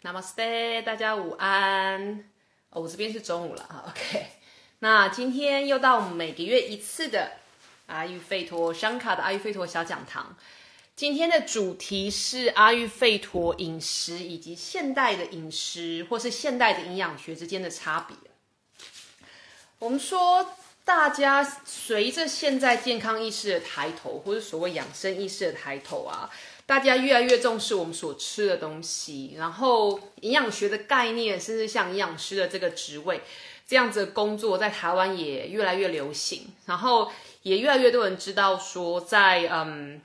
[0.00, 2.24] Namaste，大家午安。
[2.70, 3.84] 哦，我这边是中午了。
[3.88, 4.26] OK，
[4.78, 7.32] 那今天又到我们每个月一次的
[7.86, 10.36] 阿育吠陀香卡的阿育吠陀小讲堂。
[10.94, 18.16] 今天的主题是阿育吠陀饮食以及现代的饮食或是现代的营养学之间的差别。
[19.80, 20.54] 我们说，
[20.84, 26.30] 大家随着现在健康意识的抬头，或是所谓养生意识的抬头啊。
[26.68, 33.22] 大家越来越重视我们所吃的东西，然后营养学的概念，甚至像营养师的这个职位，
[33.66, 40.02] 这样子的工作在台湾也越来越流行，然后也越来越多人知道说，在嗯，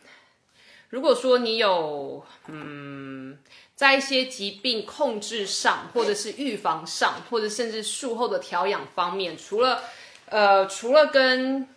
[0.87, 3.37] 如果说你有嗯，
[3.75, 9.83] 在一些疾病控制上，或者是预防上，或者甚至术后的调养方面，除了
[10.27, 11.67] 呃，除了跟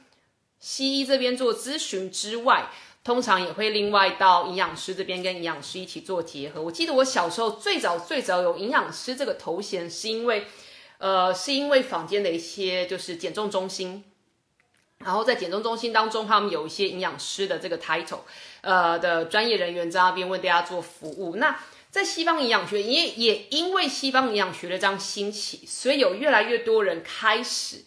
[0.61, 2.71] 西医这边做咨询之外，
[3.06, 6.60] 通常也会另外到营养师这边跟营养师一起做结合。
[6.60, 10.48] 我记得我小时候最早最早有营养师这个头衔，是因为，
[10.98, 14.02] 呃，是因为坊间的一些就是减重中心，
[14.98, 18.23] 然后在减重中心当中，他们有一些营养师的这个 title，
[18.63, 21.37] 呃的专业人员在那边为大家做服务。
[21.37, 21.60] 那
[21.93, 27.85] 在西方营养学也也因为西方营养学的这样兴起，所以有越来越多人开始，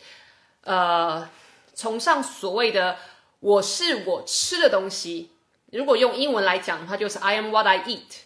[0.64, 1.30] 呃，
[1.76, 2.95] 崇尚所谓的。
[3.40, 5.32] 我是我吃的东西，
[5.72, 8.23] 如果用英文来讲的话，就是 I am what I eat。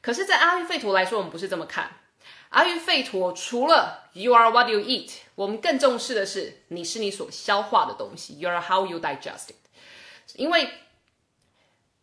[0.00, 1.90] 可是，在阿育吠陀来说，我们不是这么看。
[2.50, 10.36] 阿育吠陀除了 You are what you eat，我们更重视的是你是你所消化的东西，You are how you digest it。
[10.36, 10.70] 因为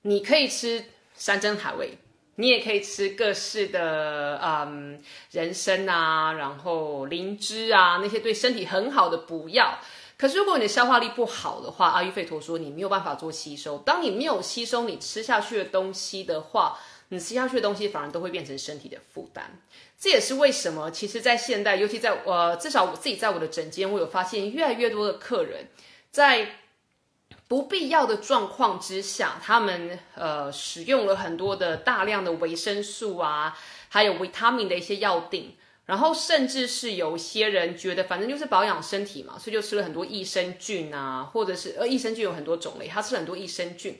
[0.04, 1.98] 你可以吃山珍海味，
[2.36, 9.80] 你也可以吃各式的嗯人参啊，然后灵芝啊，那些对身体很好的补药。
[10.24, 13.80] 可是，如果你的消化力不好的话，阿育吠陀说你没有办法做吸收。
[13.80, 16.80] 当你没有吸收你吃下去的东西的话，
[17.10, 19.60] 你吃下去的东西反而都会变成身体的负担。
[20.00, 25.68] 这也是为什么，其实，在现代，尤其在呃，至少我自己在我的诊间，我有发现越来越多的客人
[26.10, 26.56] 在
[27.50, 35.58] 不必要的状况之下，他们呃使用了很多的大量的维生素啊，还有维他命的一些药定。
[35.86, 44.00] 然后甚至是有些人觉得，反正就是保养身体嘛，所以就吃了很多益生菌啊，或者是呃益生菌有很多种类，他吃很多益生菌，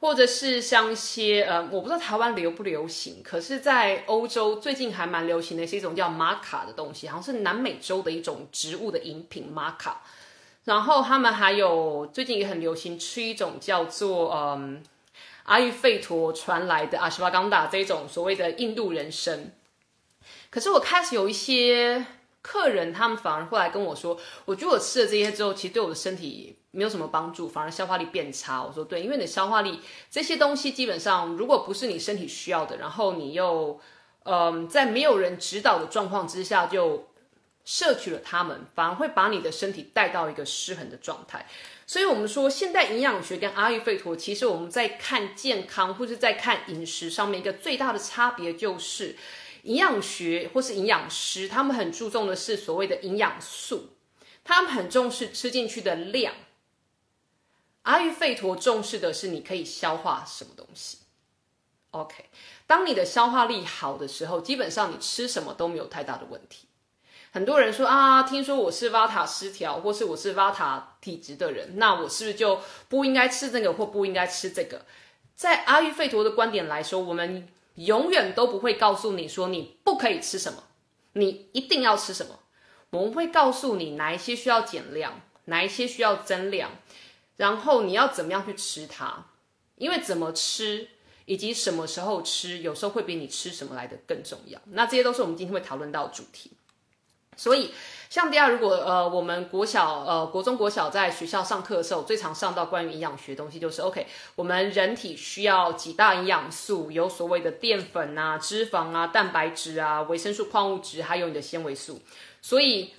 [0.00, 10.02] 或者是像一些呃，我不知道台湾流不流行，可是在欧洲最近还蛮流行的，是一种叫玛卡的东西，好像是南美洲的一种植物的饮品玛卡。
[10.64, 14.82] 然后他们还有最近也很流行吃一种叫做嗯
[15.44, 19.50] 阿育吠陀传来的阿什巴冈达这种所谓的印度人参。
[20.52, 22.04] 可是我开始有一些
[22.42, 28.62] 客人，他们反而后来跟我说，我觉得我吃了这些之后，其实对我的身体没有什么帮助，反而消化力变差。
[28.62, 29.80] 我说对，因为你的消化力
[30.10, 33.80] 这些东西基本上，如果不是你身体需要的，然后你又
[34.24, 37.08] 嗯在没有人指导的状况之下就
[37.64, 41.46] 摄取了它们，反而会把你的身体带到一个失衡的状态。
[41.86, 49.16] 所以，我们说现代营养学跟阿育吠陀，其实我们在看健康或者在看饮食上面一个最大的差别就是。
[49.62, 53.90] 营养学或是营养师，他们很注重的是所谓的营养素，
[54.42, 56.34] 他们很重视吃进去的量。
[57.82, 60.98] 阿育吠陀重视的是你可以消化什么东西。
[61.92, 62.24] OK，
[62.66, 66.66] 当你的消化力好的时候，基本上你吃什么都没有太大的问题。
[67.30, 74.84] 很多人说啊，听说我是瓦塔失调，或是我是瓦塔体质的人，那我是不是就不应该吃这个或不应该吃这个？
[75.36, 77.48] 在阿育吠陀的观点来说，我们。
[77.84, 80.64] 永远都不会告诉你说你不可以吃什么，
[81.14, 82.40] 你一定要吃什么。
[82.90, 86.70] 我们会告诉你哪一些需要减量，哪一些需要增量，
[87.36, 89.26] 然后你要怎么样去吃它。
[89.76, 90.88] 因为怎么吃
[91.24, 94.60] 以及什么时候吃，有时候会比你吃什么来的更重要。
[94.66, 96.52] 那这些都是我们今天会讨论到的主题，
[97.36, 97.72] 所以。
[98.12, 112.02] 像第二，如果呃我们国小呃国中国小在学校上课的时候，最常上到关于营养学东西，就是 OK，我们人体需要几大营养素，有所谓的淀粉啊、脂肪啊、蛋白质啊、维生素、矿物质，还有你的纤维素。
[112.42, 112.92] 所以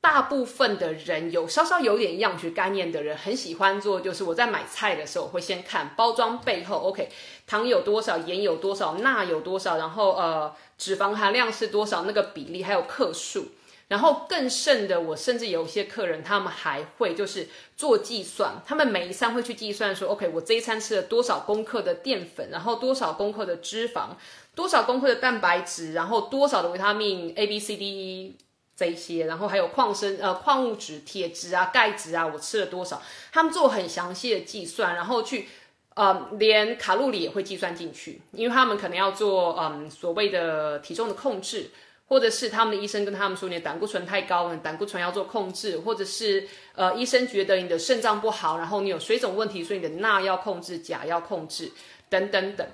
[0.00, 7.08] 大部分的人有稍稍有点营养学概念的人，很喜欢做，就是我在买菜的时候会先看包装背后，OK，
[7.44, 13.48] 糖有多少，盐有多少，钠有多少，然后呃脂肪含量是多少，那个比例还有克数。
[13.90, 24.10] 然后更甚的，我甚至有一些客人，他们还会就是做计算，他们每一餐会去计算说，OK，我这一餐吃了多少公克的淀粉，然后多少公克的脂肪，
[24.54, 28.36] 多少公克的蛋白质，然后多少的维他命 A、B、C、D、E
[28.76, 33.02] 这一些，然后还有矿生呃矿物质、铁质啊、钙质啊，我吃了多少？
[33.32, 35.48] 他们做很详细的计算，然后去
[35.94, 41.72] 呃，连卡路里也会计算进去，因为他们可能要做嗯所谓的体重的控制，
[42.10, 51.70] 或者是他们的医生跟他们说你的胆固醇太高了，胆固醇要做控制，或者是呃医生觉得你的肾脏不好，然后你有水肿问题，所以你的钠要控制，钾要控制，
[52.08, 52.66] 等等等。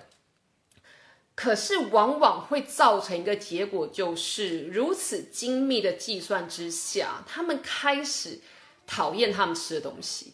[1.35, 8.41] 可是往往会造成一个结果，就是如此精密的计算之下，他们开始
[8.87, 10.33] 讨厌他们吃的东西。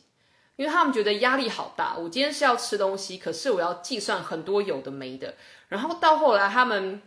[0.54, 5.34] 因为他们觉得压力好大，我今天是要吃东西，可是我要计算很多有的没的。
[5.68, 7.02] 然后到后来，他们，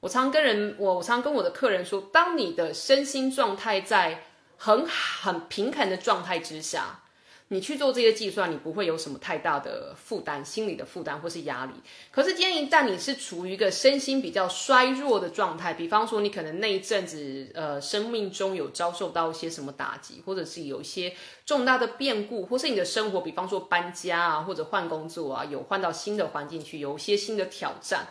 [0.00, 4.24] 我常跟人，我我常跟我的客人说，当你的身心状态在
[4.56, 7.00] 很很平衡的状态之下。
[7.50, 11.72] 你去做这些计算，你不会有什么太大的负担，心理的负担或是压力。
[12.10, 21.14] 可是，今天一旦你是处于一个身心比较衰弱的状态，比方说你可能那一阵子，呃，生命中有遭受到一些什么打击，或者是有一些
[21.46, 28.08] 重大的变故，或是你的生活，比方说搬家啊，或者换工作啊，有换到新的环境去，有一些新的挑战，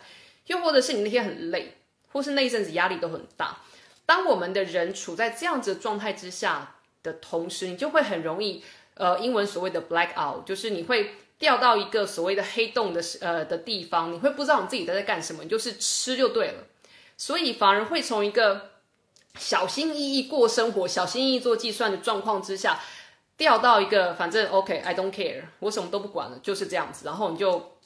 [0.48, 1.77] 又或者是你那天很累，
[2.12, 3.58] 或是那一阵子压力都很大。
[4.06, 8.62] 当我们的人处在这样子的状态之下的同时，你就会很容易。
[8.94, 16.64] 呃，英文所谓的 black out，就是你会掉到一个所谓的黑洞的呃的地方，你会不知道你自己在干什么，你就是吃就对了，
[17.16, 18.70] 所以反而会从一个
[19.36, 22.80] 小心翼翼过生活、小心翼翼做计算的状况之下，
[23.36, 27.06] 掉到一个反正 OK，I don't care，我什么都不管了，就是这样子。
[27.06, 27.77] 然后你就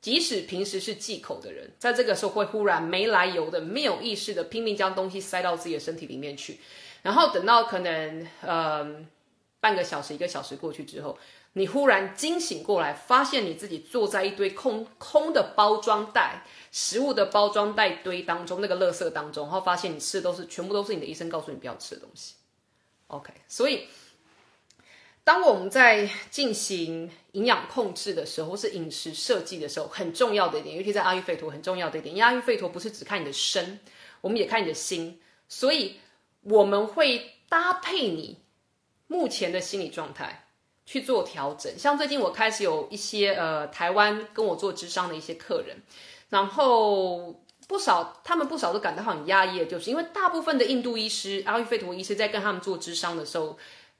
[0.00, 6.58] 即使平时是忌口的人，在这个时候会忽然没来由的、没有意识的拼命将东西塞到自己的身体里面去，
[7.02, 9.06] 然后等到可能呃。
[9.60, 11.18] 半个小时、一个小时过去之后，
[11.54, 22.34] 你忽然惊醒过来，发现你自己坐在一堆空空的包装袋、食物的包装袋堆当中，那个垃圾当中，然后发现你吃的都是全部都是你的医生告诉你不要吃的东西。
[23.08, 23.88] OK，所以
[25.28, 33.78] 当我们在进行营养控制的时候，或是饮食设计的时候，很重要的一点，尤其在阿育吠陀很重要的一点因，阿育吠陀不是只看你的身，
[34.22, 35.96] 我们也看你的心，所以
[36.44, 38.38] 我们会搭配你。
[39.06, 40.46] 目前的心理状态
[40.86, 45.76] 去做调整，像最近我开始有一些呃台湾跟我做智商的一些客人，
[46.30, 53.58] 然后不少他们不少都感到很压抑，就是因为大部分的印度医师阿育吠陀医师在跟他们做智商的时候，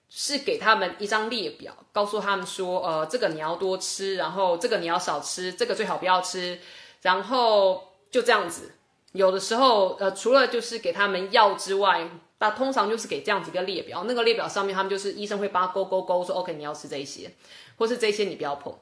[0.08, 6.58] 是给他们一张列表，告诉他们说，呃，这个你要多吃，然后这个你要少吃，这个最好不要吃，
[7.02, 8.72] 然后就这样子。
[9.12, 12.08] 有的时候，呃，除了就是给他们药之外。
[12.40, 17.28] 那通常就是给这样子一个列表，那个列表上面他们就是医生会帮他勾勾勾，说 OK 你要吃这些，
[17.76, 18.72] 或是这些你不要碰。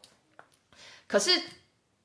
[1.06, 1.40] 可是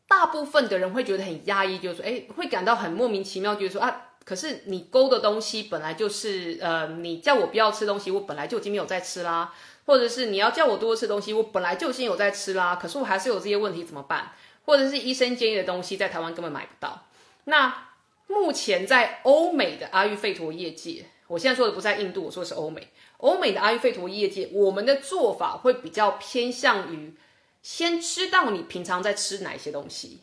[0.08, 9.54] 大部分的人会觉得很压抑，就是说，哎，会感到很莫名其妙，就是说啊，可是你勾的东西本来就是，呃，你叫我不要吃东西，我本来就已经没有在吃啦，
[9.86, 14.32] 或者是你要叫我多吃东西，我本来就已经有在吃啦，可是我还是有这些问题怎么办？
[14.64, 17.08] 或者是医生建议的东西在台湾根本买不到。
[17.46, 17.90] 那
[18.28, 21.06] 目前在欧美的阿育吠陀业界。
[21.28, 22.90] 我现在说的不在印度，我说的是欧美。
[23.18, 27.16] 欧美的阿育吠陀业界，我们的做法会比较偏向于
[27.64, 30.20] 先知道你平常在吃哪些东西，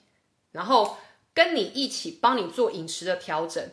[0.53, 0.99] 然后
[1.33, 3.71] 跟你一起帮你做饮食的调整。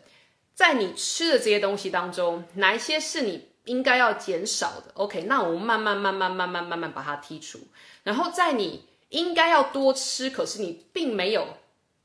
[0.56, 7.60] 在你吃的这些东西当中，哪一些是你应该要减少的？OK，那我们慢慢慢慢慢慢慢慢把它剔除。
[8.04, 11.57] 然后在你应该要多吃，可是你并没有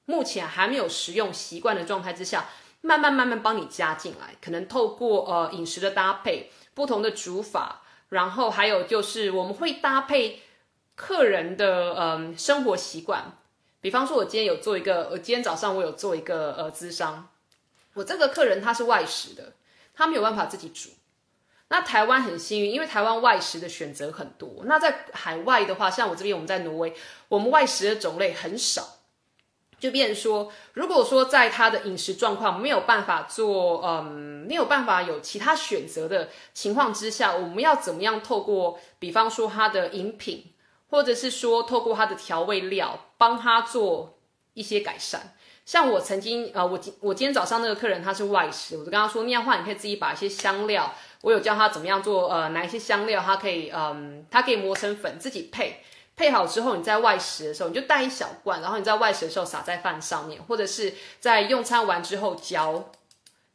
[0.04, 2.48] 目前还没有食用习惯的状态之下，
[2.80, 4.34] 慢慢慢慢帮你加进来。
[4.42, 10.42] 可能透过呃饮食的搭配，不同的煮法，然后还有就是我们会搭配
[10.96, 13.32] 客人的嗯、生活习惯。
[13.80, 17.28] 比方说，我今天有做一个，我今天早上我有做一个呃咨商。
[17.94, 19.52] 我这个客人他是外食的，
[19.94, 20.90] 他没有办法自己煮。
[21.68, 24.62] 那台湾很幸运，因为台湾外食的选择很多。
[24.64, 26.94] 那在海外的话，像我这边我们在挪威，
[27.28, 28.96] 我们外食的种类很少。
[29.78, 40.52] 就变说，如果说在他的饮食状况没有办法做，嗯，没有办法有其他选择的情况之下，我们要怎么样透过，比方说他的饮品，
[40.90, 44.18] 或者是说透过他的调味料，帮他做
[44.52, 45.34] 一些改善。
[45.66, 55.82] 像我曾经，呃，我今我今天早上那个客人他是外食，我就跟他说那样话，你可以自己把一些香料，我有教他怎么样做，呃，哪一些香料他可以，嗯，他可以磨成粉自己配。
[56.16, 62.90] 配好之后，你在外食的时候，你就带一小罐，然后你在外食的时候撒在饭上面，或者是在用餐完之后嚼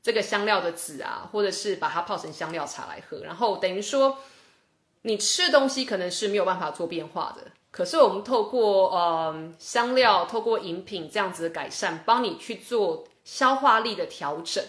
[0.02, 3.20] 这个香料的籽啊，或者是把它泡成香料茶来喝。
[3.20, 4.18] 然后等于说，
[5.04, 14.63] 你吃的东西可能是没有办法做变化的，可是我们透过呃香料，透过饮品这样子的改善，帮你去做消化力的调整，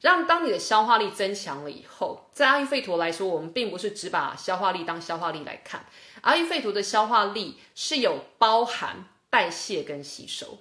[0.00, 5.84] 让当你的消化力增强了以后，在阿育吠陀来说，我们并不是只把消化力当消化力来看，
[6.22, 10.56] 阿育吠陀的消化力是有包含代谢跟吸收。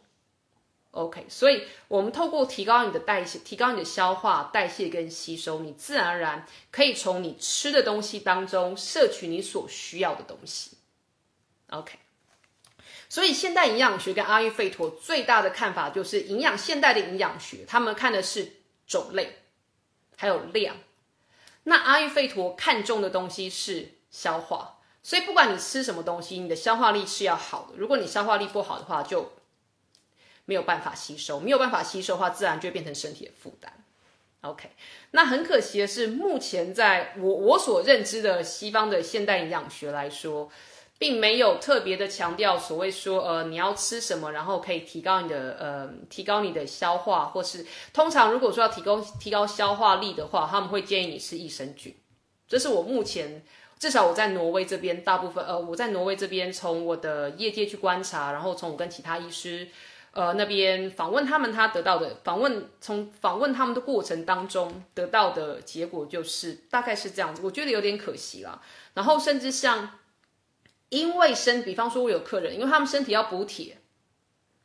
[0.91, 10.71] OK，所以我们透过提高你的代谢、提高你的消化、代谢跟吸收，你自然而然可以从你吃的东西当中摄取你所需要的东西。
[11.69, 11.99] OK，
[13.09, 18.53] 所以现代营养学跟阿育吠陀最大的看法就是营养现代的营养学，他们看的是
[18.87, 19.39] 种类
[20.15, 20.77] 还有量，
[21.63, 27.77] 那阿育吠陀看重的东西是消化，所以不管你吃什么东西，你的消化力是要好的。
[27.77, 29.33] 如果你消化力不好的话，就
[30.45, 33.73] 没有办法吸收，没有办法吸收的话，自然就会变成身体的负担。
[34.41, 34.71] OK，
[35.11, 40.49] 那很可惜的是，目前在我我所认知的西方的现代营养学来说，
[40.99, 51.95] 并没有特别的强调所谓说，呃，你要吃什么，然后可以提高你的呃，提高你的消化，或是通常如果说要提高提高消化力的话，他们会建议你吃益生菌。
[52.47, 53.43] 这是我目前
[53.77, 59.67] 至少我在挪威这边大部分呃，我在挪威这边从我的业界去观察，然后从我跟其他医师。
[60.13, 68.59] 呃，那边访问他们，他得到的访问，从访问他们的过程当中得到的结果就是大概是这样子，我觉得有点可惜啦。
[68.95, 69.91] 然后甚至像，
[70.89, 73.77] 因为身，比方说我有客人，因为他们身体要补铁，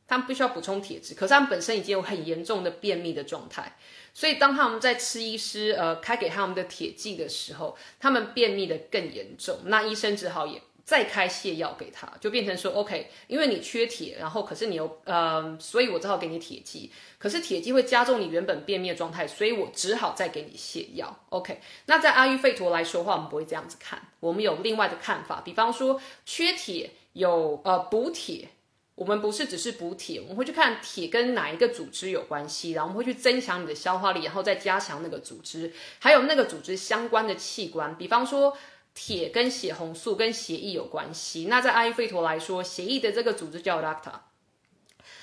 [0.07, 3.77] 他们必须要补充铁质，可是他们本身已经有很严重的便秘的状态，
[4.15, 10.63] 所以当他们在吃医师呃开给他们的铁剂的时候，他们便秘的更严重，那医生只好也。
[10.85, 21.17] 再开泻药给他，就变成说，OK，因为你缺铁，然后可是你又呃，所以我只好给你铁剂，可是铁剂会加重你原本便秘的状态，所以我只好再给你泻药。
[21.29, 28.49] OK，那在阿育吠陀来说的话，我们不会这样子看，我们有另外的看法，比方说缺铁有呃补铁，
[28.97, 38.57] 我们不是只是补铁，我们会去看铁跟哪一个组织有关系，然后我们会去增强你的消化力，然后再加强那个组织，还有那个组织相关的器官，比方说。
[38.95, 41.47] 铁跟血红素跟血液有关系。
[41.49, 44.13] 那在阿育吠陀来说，血液的这个组织叫 Rakta。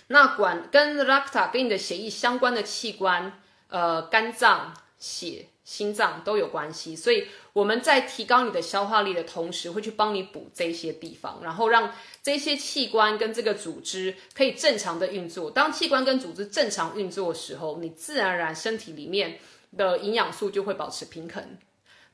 [0.08, 6.96] 那管跟 Rakta 跟你的血液相关的器官，呃，肝脏、血、心脏都有关系。
[6.96, 15.52] 所以我们在提高你的消化力的同时，会去帮你补这些地方，然后让这些器官跟这个组织可以正常的运作。
[15.52, 19.38] 当器官跟组织正常运作的时候，你自然而然身体里面
[19.78, 21.58] 的营养素就会保持平衡。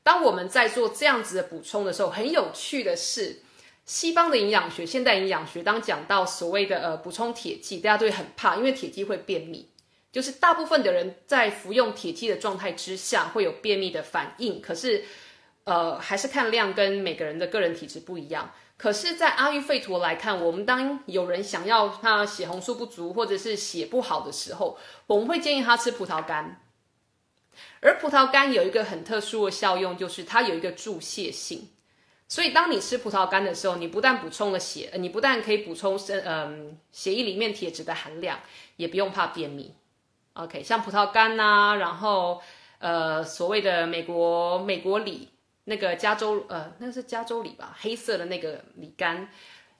[0.06, 3.42] 当我们在做这样子的补充的时候，很有趣的是，
[3.84, 9.68] 西方的营养学、现代营养学，当讲到所谓的呃补充铁剂，大家都会很怕，因为铁剂会便秘。
[10.12, 14.60] 就是大部分的人在服用铁剂的状态之下，会有便秘的反应。
[14.60, 15.04] 可是，
[15.64, 18.52] 呃，还是看量跟每个人的个人体质不一样。
[18.76, 26.62] 可是，在阿育吠陀来看，我们当有人想要他血红素不足或者是血不好的时候，我们会建议他吃葡萄干。
[27.86, 31.68] 而葡萄干有一个很特殊的效用，就是它有一个助泻性。
[32.28, 38.40] 所以当你吃葡萄干的时候，你不但补充了血，你不但可以补充身嗯血液里面铁质的含量，
[38.74, 39.72] 也不用怕便秘。
[40.32, 42.42] OK，像葡萄干呐，然后
[42.80, 45.28] 呃所谓的美国美国李
[45.62, 49.30] 那个加州呃那个是加州李吧，黑色的那个李干，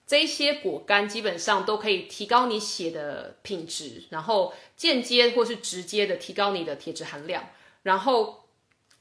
[0.07, 7.45] 这些果干基本上都可以提高你血的品质，然后间接或是直接的提高你的铁质含量。
[7.87, 8.49] 然后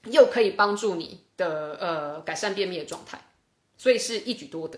[0.04, 3.20] 又可以帮助你的呃改善便秘的状态，
[3.76, 4.78] 所以是一举多得。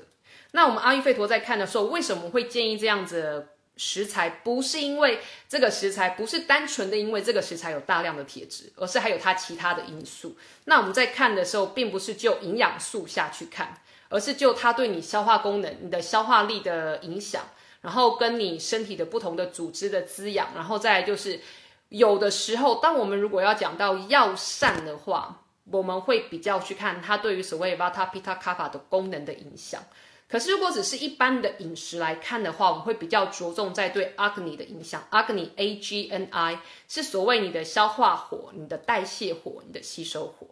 [0.52, 4.30] 那我们阿育吠陀在看的时候，为什么会建议这样子食材？
[4.30, 10.38] 不是因为这个食材不是单纯的因为这个食材有大量的铁质，而是还有它其他的因素。
[10.64, 17.44] 那我们在看的时候，并不是就营养素下去看，而是就它对你消化功能、你的消化力的影响，
[17.82, 21.42] 然后跟你身体的不同的组织的滋养，然后再就是。
[21.90, 29.84] 有的时候，当我们如果要讲到药膳的话，我们会比较去看它对于所谓 Vata Pitta Kapha 的功能的影响。
[30.30, 35.08] 可是如果只是一般的饮食来看的话，我们会比较着重在对 Agni 的影响。
[35.10, 40.48] Agni A G N I 是所谓你的消化火、你的代谢火、你的吸收火。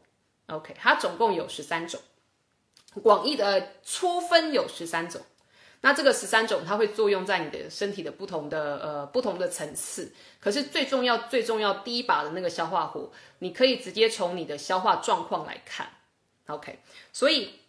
[0.47, 1.99] OK，它总共有十三种，
[3.03, 5.21] 广义的粗分有十三种。
[5.85, 10.11] 那这个十三种，它会作用在你的身体的不同的呃不同的层次。
[10.39, 15.87] 可是最重要最重要第一把的那个消化火，你可以直接从你的消化状况来看。
[16.47, 16.79] OK，
[17.13, 17.59] 所以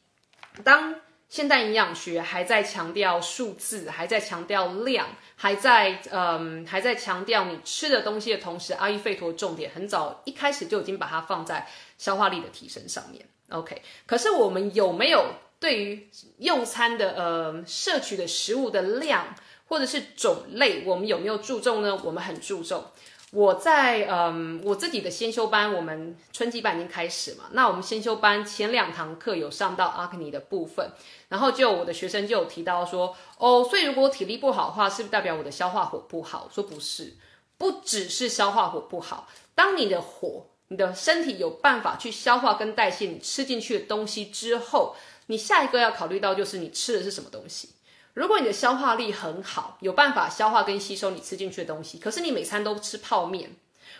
[0.64, 0.94] 当
[1.28, 11.68] 现代营养学还在强调数字，还在强调量，还在嗯还在强调你吃的东西的同时，阿育吠陀重点很早一开始就已经把它放在
[11.98, 13.26] 消化力的提升上面。
[13.50, 15.26] OK，可是我们有没有？
[15.66, 16.08] 对于
[16.38, 19.34] 用餐的呃摄取的食物的量
[19.66, 22.00] 或者是种类，我们有没有注重呢？
[22.04, 22.84] 我们很注重。
[23.32, 27.46] 我在嗯我自己的先修班，我们春季班已经开始嘛。
[27.50, 30.88] 那我们先修班前两堂课有上到阿克尼的部分，
[31.30, 36.48] 然后就我的学生就有提到说，哦，所以如果我体力不好的话，是不是代表我的消化火不好？
[36.54, 37.14] 说不是，
[37.58, 44.94] 不只是消化火不好，当你的火，你的身体有办法去消化跟代谢你吃进去的东西之后，
[45.26, 47.70] 你下一个要考虑到就是你吃的是什么东西。
[48.14, 53.50] 如果你的消化力很好，有办法消化跟吸收你吃进去的东西，可是你每餐都吃泡面，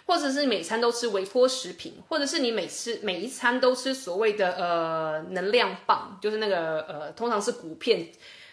[0.07, 8.09] 或者是每餐都吃微波食品，或者是你每次每一餐都吃所谓的呃能量棒，就是那个呃通常是谷片，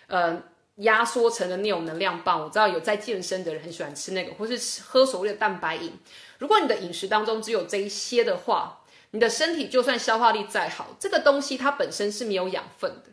[0.08, 0.44] 呃
[0.77, 2.42] 压缩成的那种能量棒。
[2.42, 5.94] 我知道有在健身的人很喜欢吃那个，或是喝所谓的蛋白饮。
[6.39, 8.82] 如果你的饮食当中只有这一些的话，
[9.13, 13.12] 你的身体就算消化力再好，这个东西它本身是没有养分的。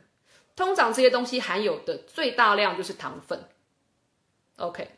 [0.57, 3.45] 通常这些东西含有的最大量就是糖分
[4.57, 4.89] ，OK，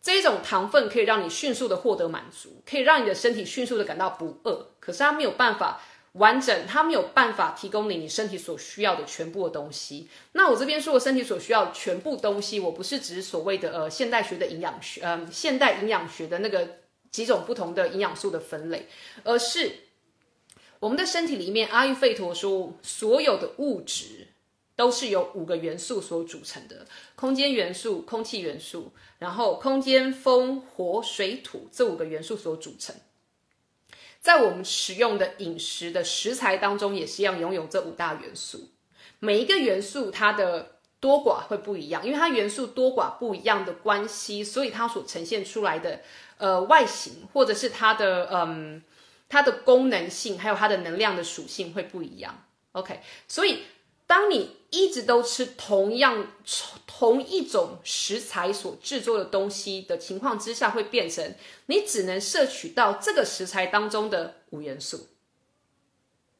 [0.00, 4.68] 这种糖分可以让你迅速的获得满足，可以让你的身体迅速的感到不饿。
[4.78, 5.80] 可是它没有办法
[6.12, 10.08] 完整，它没有办法提供你你身体所需要的全部的东西。
[10.32, 16.78] 那我这边说的身体所需要的全部东西，我不是指所谓的呃现代学的营养学，呃现代营养学的那个
[17.10, 18.88] 几种不同的营养素的分类，
[19.24, 19.72] 而是
[20.80, 24.26] 我们的身体里面阿育吠陀说所有的物质。
[24.76, 32.96] 都是由五个元素所组成的：空间元素、空气元素，然后空间、风、火、水、土这五个元素所组成。
[34.22, 38.70] 在我们使用的饮食的食材当中，也是一样拥有这五大元素。
[39.18, 46.00] 每一个元素它的多寡会不一样，因为它元素多寡不一样的关系，所以它所呈现出来的
[46.38, 48.82] 呃外形，或者是它的嗯
[49.30, 52.44] 它的功能性，还有它的能量的属性会不一样。
[52.72, 53.60] OK，所以。
[54.06, 56.32] 当你一直都吃同样
[56.84, 61.32] 同一种食材所制作的东西的情况之下，会变成
[61.66, 65.06] 你只能摄取到这个食材当中的五元素。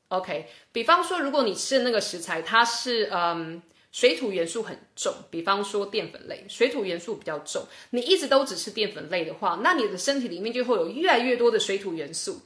[0.09, 12.41] OK，比方说，如果你吃的那个食材它是嗯水土元素很重，比方说淀粉类，水土元素比较重，你一直都只吃淀粉类的话，那你的身体里面就会有越来越多的水土元素，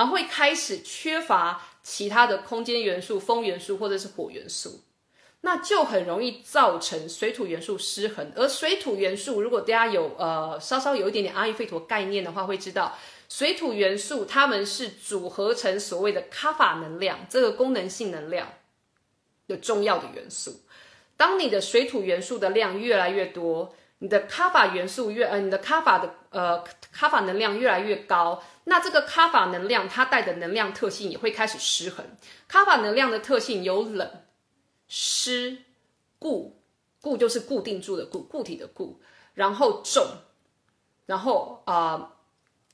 [0.00, 1.60] 然后会开始缺乏。
[1.82, 4.82] 其他的空间元素、风元素或者是火元素，
[5.40, 8.30] 那就很容易造成水土元素失衡。
[8.36, 12.94] 而水土元素，如果大家有呃稍稍有一点点阿育吠陀概念的话，会知道
[13.30, 18.46] 水土元素它们是组合成所谓的卡法能量这个功能性能量
[19.48, 20.60] 的重要的元素。
[21.16, 23.74] 当你的水土元素的量越来越多。
[24.02, 32.06] 你的卡法元素越呃，你的卡法的呃卡法能量越来越高，那这个卡法能量它带的能量特性也会开始失衡。
[32.46, 34.08] 卡法能量的特性有冷、
[34.86, 35.64] 湿、
[36.20, 36.62] 固，
[37.00, 39.00] 固就是固定住的固，固体的固，
[39.34, 40.06] 然后重，
[41.06, 42.12] 然后啊。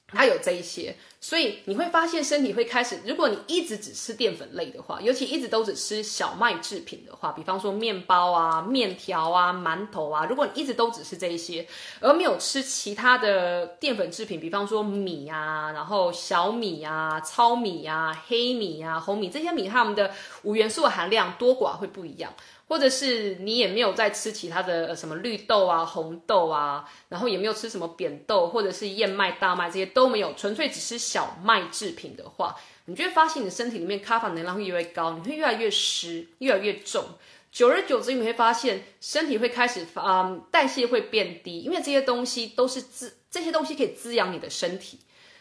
[0.09, 3.01] 它有这一些，所以你会发现身体会开始。
[3.05, 11.67] 如果你一直只吃淀粉类的话，尤其一直都只吃小麦制品的话，比方说面包啊、面条啊、馒头啊，如果你一直都只吃这一些，
[12.01, 20.13] 而没有吃其他的淀粉制品，比方说米啊，然后小米啊、糙米啊、黑米啊、红米这些米，它们的
[20.45, 22.33] 五元素含量多寡会不一样。
[22.69, 37.05] 或者是你也没有在吃其他的什么绿豆啊、红豆啊，然后也没有吃什么扁豆或者是燕麦、大麦这些都没有，纯粹只吃小麦制品的话，你就会发现你的身体里面咖啡能量会越来越高，你会越来越湿、越来越重，
[37.53, 44.99] 久而久之你会发现身体会开始啊代谢会变低，因为这些东西都是滋，这些东西可以滋养你的身体。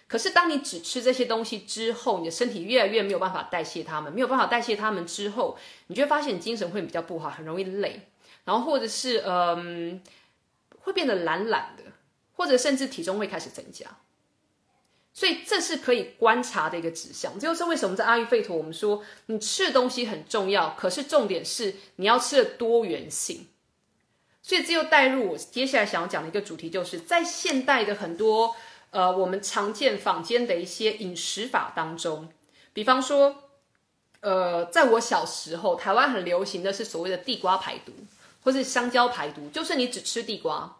[0.07, 8.01] 可是，当你只吃这些东西之后，你的身体越来越没有办法代谢它们，没有办法代谢它们之后，你就会发现精神会比较不好，很容易累，
[8.43, 9.99] 然后或者是嗯，
[10.81, 11.85] 会变得懒懒的，
[12.35, 13.87] 或者甚至体重会开始增加。
[15.11, 17.33] 所以这是可以观察的一个指向。
[17.39, 23.47] 这就是为什么在阿育吠陀，我们说你吃的东西很重要，可是重点是你要吃的多元性。
[24.43, 28.55] 所以这又带入我接下来想要讲的一个主题，就是在现代的很多。
[28.95, 32.29] 呃，我们常见坊间的一些饮食法当中，
[32.71, 33.35] 比方说，
[34.21, 37.91] 呃，在我小时候，台湾很流行的是所谓的地瓜排毒，
[38.41, 40.77] 或是香蕉排毒，就是你只吃地瓜，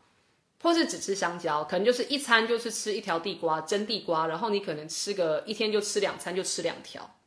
[0.63, 7.17] 或是只吃香蕉，可能就是一餐就是吃一条地瓜，蒸地瓜，然后你可能吃个一天就吃两餐，就吃两条，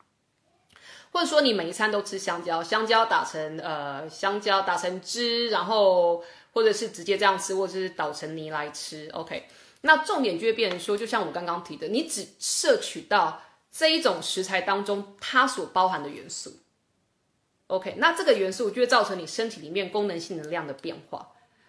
[1.12, 6.24] 或者说你每一餐都吃香蕉，香蕉打成呃香蕉打成汁，然后
[6.54, 9.46] 或者是直接这样吃，或者是捣成泥来吃，OK。
[9.82, 16.56] 那重点就会变成说，就像我刚刚提的，你只摄取到这一种食材当中它所包含的元素
[17.68, 21.28] ，OK，那这个元素就会造成你身体里面功能性能量的变化，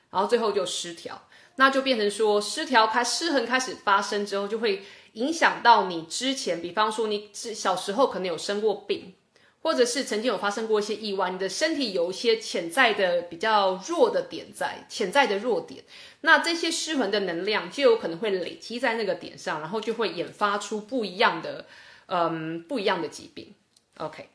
[0.09, 1.21] 然后最后就失调。
[1.55, 9.13] 那就变成说失调开失衡开始发生之后，就会影响到你之前，比方说你小时候可能有生过病。
[9.61, 15.83] 或者是曾经有发生过一些意外，你的身体有一些潜在的比较弱的点在，潜在的弱点，
[16.21, 21.65] 那这些失衡的能量就有可能会累积在那个点上，然后就会引发出不一样的，
[22.07, 23.53] 嗯，不一样的疾病。
[23.97, 24.29] OK，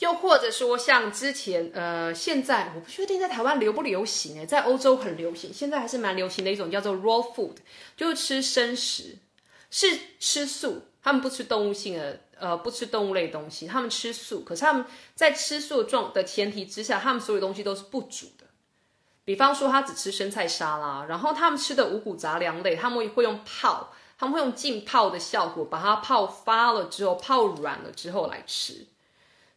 [0.00, 7.56] 又或者说像之前，呃，现在我不确定在台湾流不流行诶，在欧洲很流行，现在还是蛮流行的一种叫做 raw food，
[7.96, 9.16] 就是吃生食，
[9.70, 12.20] 是吃素，他们不吃动物性的。
[12.40, 14.40] 呃，不吃动物类东西，他们吃素。
[14.40, 14.82] 可是他们
[15.14, 18.46] 在吃素状的前提之下，他们所有东西都是不煮的。
[19.26, 28.86] 比方说，他只吃生菜沙拉，然后他们吃的五谷杂粮类，他们会用泡，他们会用浸泡的效果，把它泡发了之后，泡软了之后来吃。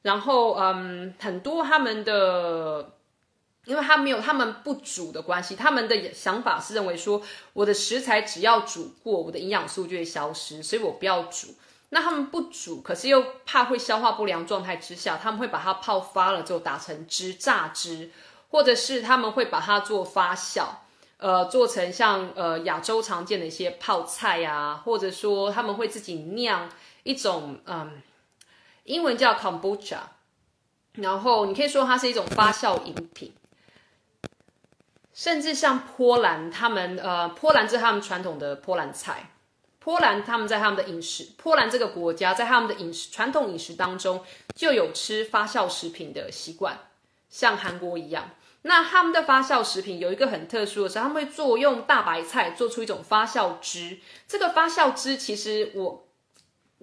[0.02, 2.98] 然后，嗯，很多他们的，
[3.66, 7.22] 因为他没有他们不煮的关系，他们的想法是认为说，
[7.54, 11.56] 我的食材只要煮过，我的营养素就会消失，所以我不要煮。
[11.90, 18.10] 那他们不煮，可是又怕会消化不良状态之下，他们会把它泡发了之后打成汁榨汁，
[18.50, 20.66] 或者是他们会把它做发酵，
[21.18, 26.68] 呃，做成像呃亚洲常见的一些泡菜呀，或者说他们会自己酿
[27.04, 28.02] 一种嗯，
[28.86, 30.00] 英文叫 kombucha，
[30.94, 33.32] 然后你可以说它是一种发酵饮品，
[35.14, 39.30] 甚至像波兰，他们呃波兰是他们传统的波兰菜。
[39.80, 44.24] 波兰他们在他们的饮食，波兰这个国家在他们的饮食传统饮食当中
[44.56, 46.80] 就有吃发酵食品的习惯，
[47.30, 48.32] 像韩国一样。
[48.62, 54.00] 那他们的发酵食品有一个很特殊的是，他们会做用大白菜做出一种发酵汁。
[54.26, 56.03] 这个发酵汁其实我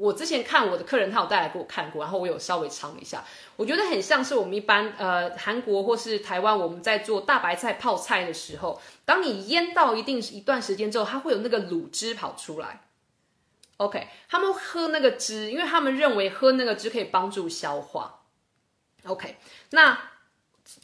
[0.00, 3.22] 我之前看我的客人他有带来给我看过，然后我有稍微尝一下，
[3.56, 12.80] 我觉得很像是我们一般呃韩国或是台湾我们在做大白菜泡菜的时候，当你腌到一定一段时间之后，它会有那个卤汁跑出来。
[13.76, 18.20] OK，他们喝那个汁，因为他们认为喝那个汁可以帮助消化。
[19.04, 19.36] OK，
[19.70, 20.09] 那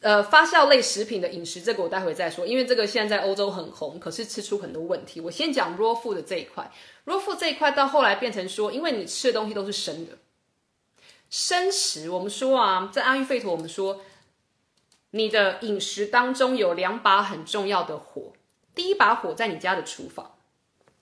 [0.00, 5.20] 呃发酵类食品的饮食，这个我待会再说，因为这个现在在欧洲很红，可是吃出很多问题。
[5.20, 6.70] 我先讲 raw food 的这一块
[7.04, 10.18] ，raw food 这一块到后来变成说，因为你吃的东西都是生的，
[11.30, 12.10] 生食。
[12.10, 14.00] 我们说啊，在阿育吠陀，我们说
[15.10, 18.32] 你的饮食当中有两把很重要的火，
[18.74, 20.36] 第一把火在你家的厨房。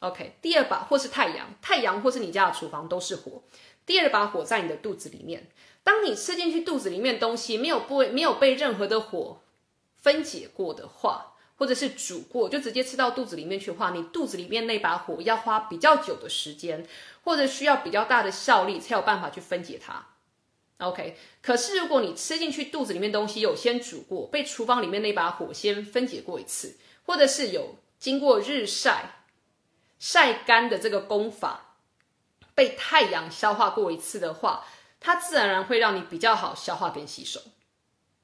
[0.01, 3.43] OK，第二把或是太阳，太阳或是你家的厨房都是火。
[3.87, 5.49] 第二把火在你的肚子里面。
[5.85, 9.43] 当你吃进去肚子里面东西没有被没有被任何的火
[9.97, 16.85] 分解过的话，或者是煮过，就直接吃到肚子里面去的话，你肚子里面那把火要花比较久的时间，
[17.23, 20.07] 或者需要比较大的效力才有办法去分解它。
[20.79, 29.21] OK，可是如果你吃进去肚子里面东西有先煮过，被厨房里面那把火先分解过一次，或者是有经过日晒。
[29.97, 31.77] 晒干的这个功法
[32.55, 34.67] 被太阳消化过一次的话，
[35.05, 37.39] 它自然而然会让你比较好消化跟吸收。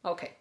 [0.00, 0.38] OK，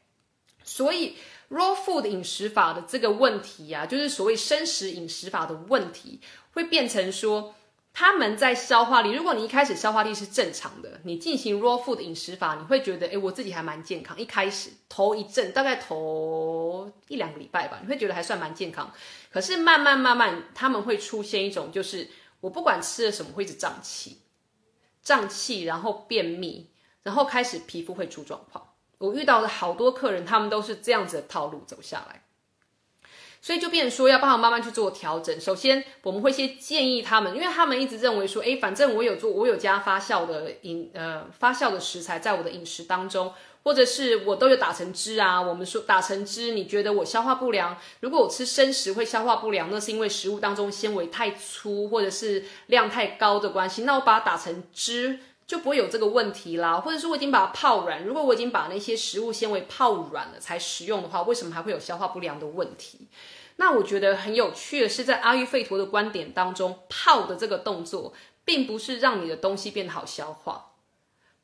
[0.63, 1.17] 所以
[1.49, 6.21] raw food 饮食法的这个问题呀，就是所谓生食饮食法的问题，
[6.54, 7.54] 会变成说。
[7.91, 14.17] 他们在消化力，如果你一开始消化力是正常的，你进行 raw food 饮食法，你会觉得，哎，我自己还蛮健康。
[14.17, 18.93] 一开始头一阵，大概头一两个礼拜吧，你会觉得还算蛮健康。
[19.32, 22.08] 可是慢慢慢慢，他们会出现一种，就是
[22.39, 24.18] 我不管吃了什么，会一直胀气，
[25.10, 26.67] 胀气，然后便秘，
[27.02, 28.63] 然后开始皮肤会出状况。
[29.00, 32.22] 我遇到的好多客人，他们都是这样子的套路走下来。
[33.41, 35.41] 所以就变成说要帮他慢慢去做调整。
[35.41, 45.41] 首先，我们会先建议他们，因为他们一直认为说，哎，反正我有做，我有加发酵的饮，呃，发酵的食材在我的饮食当中，或者是我都有打成汁啊。
[45.41, 47.78] 我们说打成汁，你觉得我消化不良？
[48.00, 53.84] 如果我吃生食会消化不良，那是因为食物当中纤维太粗，或者是量太高的关系。
[53.84, 56.80] 那我把它打成汁，就不会有这个问题啦。
[56.80, 63.08] 或者是我已经把它泡软，如果我已经把那些食物纤维泡软了才食用的话，为什么还会有消化不良的问题？
[63.58, 68.13] 那我觉得很有趣的是，在阿育吠陀的观点当中，泡的这个动作，
[68.45, 70.68] 并不是让你的东西变得好消化，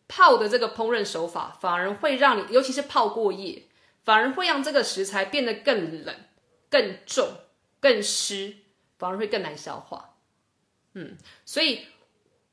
[0.07, 3.63] 泡的这个烹饪手法，反而会让你，尤其是泡过夜，
[4.03, 6.15] 反而会让这个食材变得更冷、
[6.69, 7.27] 更重、
[7.79, 8.55] 更湿，
[8.97, 10.15] 反而会更难消化。
[10.93, 11.85] 嗯，所以。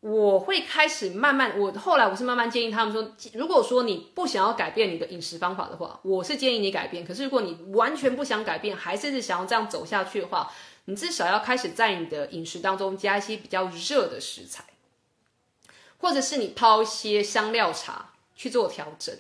[0.02, 7.06] 我会开始慢慢，我后来我是慢慢建议他们说，如果说你不想要改变你的饮食方法的话，我是建议你改变。
[7.06, 10.50] 可是如果你完全不想改变，还是想要这样走下去的话，
[10.86, 14.64] 你至少要开始在你的饮食当中加一些比较热的食材，
[16.02, 19.16] 或者是你泡一些香料茶去做调整。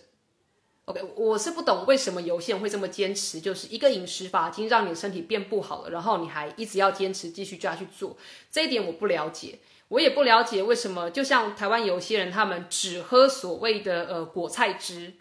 [0.86, 8.16] OK，我是不懂为什么有些人会这么坚持，就是一个饮食法已经让你的身体变不好了，然后你还一直要坚持继续这样去做，
[8.50, 9.60] 这一点我不了解。
[9.88, 15.12] 我也不了解为什么，就像台湾有些人，他们只喝所谓的呃果菜汁，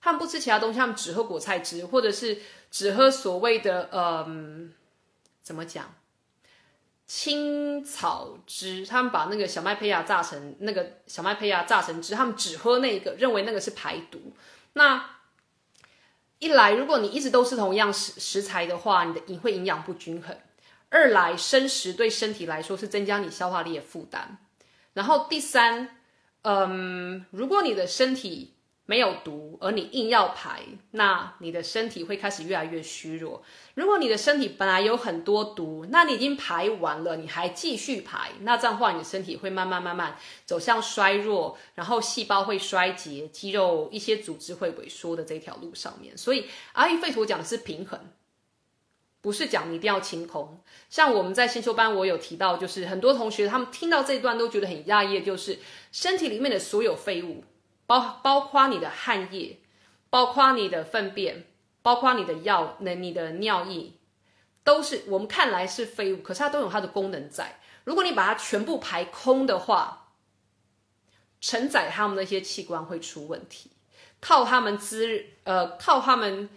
[0.00, 2.38] 他们不吃其他东西，他们只喝果菜汁，或者是
[2.70, 4.72] 只喝所谓的嗯，
[5.42, 5.94] 怎么讲？
[7.06, 14.34] 青草汁，他们把那个小麦胚芽榨成那个小麦胚芽榨成汁，他们只喝那个，认为那个是排毒。
[14.72, 15.10] 那
[16.40, 20.36] 一来，如果你一直都是同样食食材的话，你的营会营养不均衡。
[20.90, 24.38] 二来，生食对身体来说是增加你消化力的负担。
[24.92, 25.96] 然后第三，
[26.42, 28.55] 嗯，如果你的身体
[28.86, 33.42] 没有毒，而你硬要排，那你的身体会开始越来越虚弱。
[33.74, 46.16] 如果你的身体本来有很多毒，那你已经排完了，你还继续排，那这样的话，你的身体会慢慢慢慢走向衰弱，然后细胞会衰竭，肌肉一些组织会萎缩的这条路上面。
[46.16, 48.00] 所以阿育吠陀讲的是平衡。
[49.22, 55.58] 不是讲你一定要清空，像我们在先修班，我有提到，就是很多同学他们听到这一段都觉得很压抑，就是
[55.90, 57.42] 身体里面的所有废物，
[57.86, 59.60] 包包括你的汗液，
[60.10, 61.46] 包括你的粪便，
[61.82, 63.92] 包括你的药，那你的尿液，
[64.62, 67.60] 都是我们看来是废物，可是它都有它的功能在。
[67.84, 70.08] 如果你把它全部排空的话，
[71.40, 73.70] 承载他们那些器官会出问题，
[74.20, 76.48] 靠他们滋呃靠他们。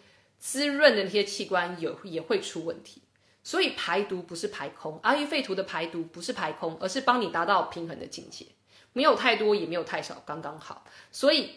[0.42, 3.02] 滋润的那些器官有也会出问题，
[3.44, 8.46] 所以排毒不是排空，阿育吠陀的排毒不是排空，而是帮你达到平衡的境界，
[8.93, 10.86] 没有太多也没有太少，刚刚好。
[11.12, 11.52] 所以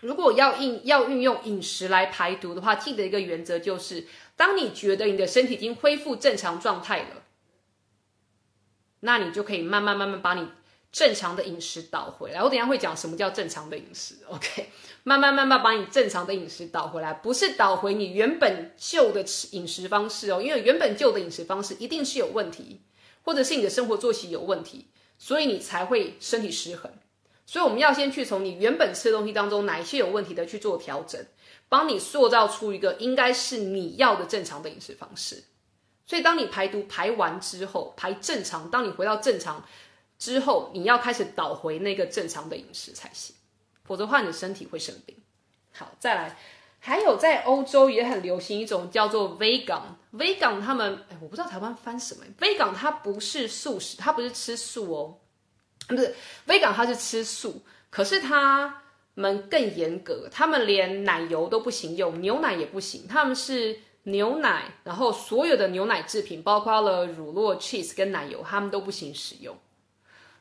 [0.00, 7.22] 如果要运要运用饮食来排毒的话，记得一个原则就是，当你觉得你的身体已经恢复正常状态了，
[9.00, 10.48] 那你就可以慢慢慢慢把你。
[10.92, 14.16] 正常的饮食倒回来，我等下会讲什么叫正常的饮食。
[14.28, 14.68] OK，
[15.04, 22.82] 慢慢慢慢把你正常的饮食倒回来，不是倒回你原本旧的吃饮食方式哦，因为原本旧的饮食方式一定是有问题，
[23.22, 24.88] 或者是你的生活作息有问题，
[25.22, 26.90] 所以你才会身体失衡。
[27.46, 31.24] 所以我们要先去从你原本吃的东西当中哪一些有问题的去做调整，
[31.68, 35.44] 帮你塑造出一个应该是你要的正常的饮食方式。
[36.04, 39.64] 所以当你排毒排完之后，排正常，当你回到正常。
[40.18, 43.34] 之后你要开始倒回那个正常的饮食才行，
[43.84, 45.16] 否则的话你的身体会生病。
[45.72, 46.36] 好，再来，
[46.84, 55.18] 还有在欧洲也很流行一种叫做 vegan，vegan 他们哎，我不知道台湾翻什么，vegan 它不是素食，它不是吃素哦，
[55.86, 56.12] 不是
[56.44, 58.82] vegan 它是吃素，可是他
[59.14, 69.56] 们更严格，他们连奶油都不行用，牛奶也不行，他们是牛奶，然后所有的牛奶制品，包括了乳酪、cheese 跟奶油，他们都不行使用。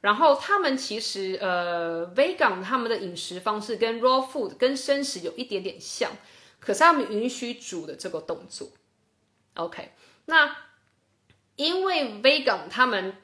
[0.01, 6.09] 然后他们其实呃，vegan 他们的饮食方式跟 raw food 跟生食有一点点像，
[6.59, 8.69] 可是他们允许煮的这个动作。
[9.53, 9.91] OK，
[10.25, 10.57] 那
[11.55, 13.15] 因为 vegan 他们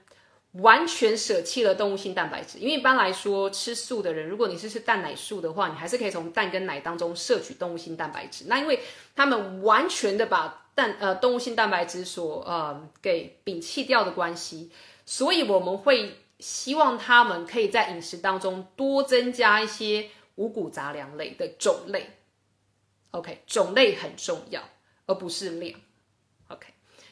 [0.52, 8.46] 完全舍弃了动物性蛋白质，因为一般来说吃素的人，如果你是吃蛋奶素的话，你还是可以从蛋跟奶当中摄取动物性蛋白质。
[8.48, 8.80] 那因为
[9.16, 14.70] 他们完全的把蛋呃动物性蛋白质所呃给摒弃掉的关系，
[15.08, 16.20] 所以我们会。
[16.40, 22.12] 希望他们可以在饮食当中多增加一些五谷杂粮类的种类。
[23.12, 24.62] OK，种类很重要，
[25.06, 25.80] 而不是量。
[26.50, 26.68] OK，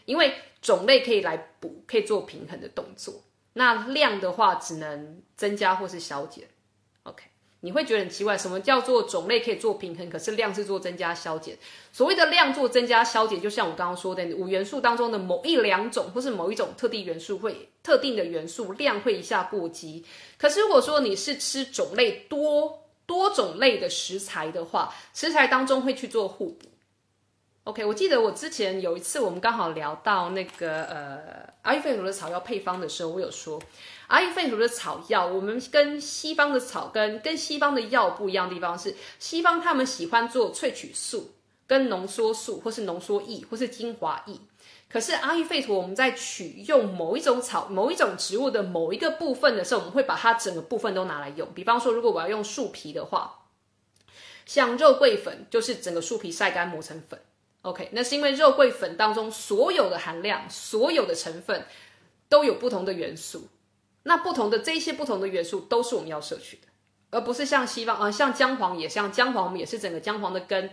[0.05, 3.23] 因为种类可以来补，可以做平衡的动作。
[3.53, 6.47] 那量的话，只能增加或是消减。
[7.65, 11.57] 你会觉得很奇怪，什么叫做种类可以做平衡，可是量是做增加消减？
[11.91, 20.05] 所谓的量做增加消减，就像我刚刚说的五元素当中的某一两种，或是某一种特定元素会特定的元素量会一下过激。
[20.37, 26.67] 可是如果说你是吃种类多多种类的食材的话，食材当中会去做互补。
[27.63, 33.59] OK，我记得我之前有一次我们刚好聊到那个呃阿育吠陀的草药配方的时候，我有说。
[34.07, 41.31] 阿育吠陀的草药，我们跟西方的草根、跟西方的药不一样的地方是，西方他们喜欢做萃取素、
[41.65, 44.35] 跟浓缩素，或是浓缩液，或是精华液。
[44.87, 51.47] 可是阿育吠陀，我们在取用某一种草、某一种植物的某一个部分的时候，我们会把它整个部分都拿来用。
[51.53, 53.47] 比方说，如果我要用树皮的话，
[54.45, 57.19] 像肉桂粉，就是整个树皮晒干磨成粉。
[57.63, 61.65] OK，那是因为肉桂粉当中所有的含量、所有的成分
[62.29, 63.47] 都有不同的元素。
[64.07, 66.67] 那不同的这些不同的元素都是我们要摄取的，
[67.09, 70.69] 而不是像西方啊，像姜黄也像姜黄，我们也是整个姜黄的根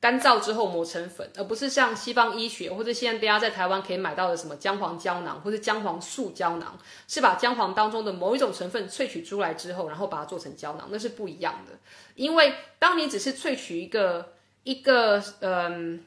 [0.00, 11.78] 干燥之后磨成粉，而不是像西方医学或者现在大家在台湾可以买到的什么姜黄胶囊或者姜黄素胶囊，是把姜黄当中的某一种成分萃取出来之后，然后把它做成胶囊，那是不一样的。
[12.14, 16.02] 因为当你只是萃取一个一个嗯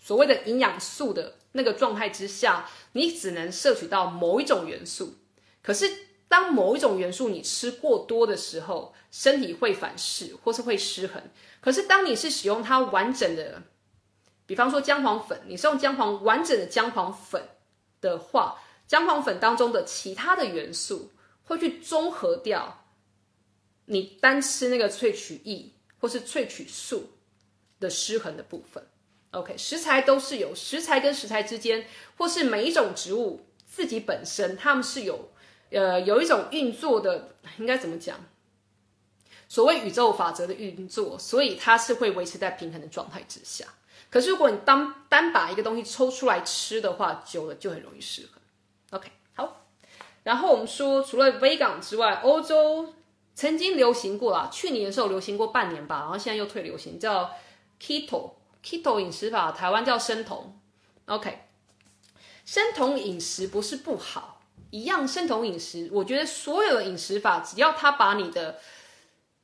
[0.00, 5.14] 所谓的营养素的那个状态之下，你只能摄取到某一种元素。
[5.62, 11.22] 可是当某一种元素你吃过多的时候，身体会反噬或是会失衡。
[11.60, 13.62] 可是，当你是使用它完整的，
[14.46, 17.48] 比方说姜黄粉，你是用姜黄完整的姜黄粉
[18.00, 21.10] 的话，姜黄粉当中的其他的元素
[21.44, 22.84] 会去中和掉
[23.86, 27.10] 你单吃那个萃取液或是萃取素
[27.80, 28.86] 的失衡的部分。
[29.30, 31.86] OK，食材都是有食材跟食材之间，
[32.16, 35.30] 或是每一种植物自己本身，它们是有
[35.70, 38.18] 呃有一种运作的，应该怎么讲？
[39.48, 43.64] 所谓宇宙法则的运作，所以它是会维持在平衡的状态之下。
[44.10, 48.40] 可是如果你单单把一个东西抽出来吃的话，久了就很容易失衡。
[48.90, 49.64] OK，好。
[50.22, 52.94] 然后我们说，除了 vegan 之外，欧洲
[53.34, 57.30] 曾经流行过啦，去年的时候流行过半年吧，然后现在又退流行，叫
[57.80, 60.58] keto keto 饮食法，台湾叫生酮。
[61.06, 61.46] OK，
[62.44, 64.37] 生酮饮食不是不好，
[64.70, 68.58] 一样生酮饮食，我觉得所有的饮食法，只要它把你的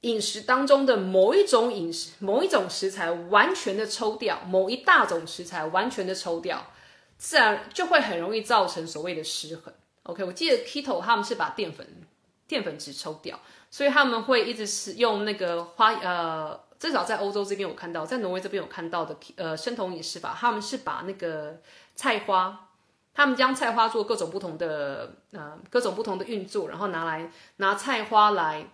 [0.02, 6.66] 饮食当中的某一种饮食、某一种食材完全的抽掉，某一大种食材完全的抽掉，
[7.16, 9.72] 自然就会很容易造成所谓的失衡。
[10.02, 11.86] OK，我记得 Keto 他们是把淀粉
[12.46, 21.58] 淀粉质抽掉，所以他们会一直使用那个花呃，至少在欧洲这边我看到，在挪威这边有看到的呃生酮饮食法，他们是把那个
[21.94, 22.68] 菜花，
[23.14, 28.66] 他们将菜花做各种不同的呃各种不同的运作，然后拿来拿菜花来。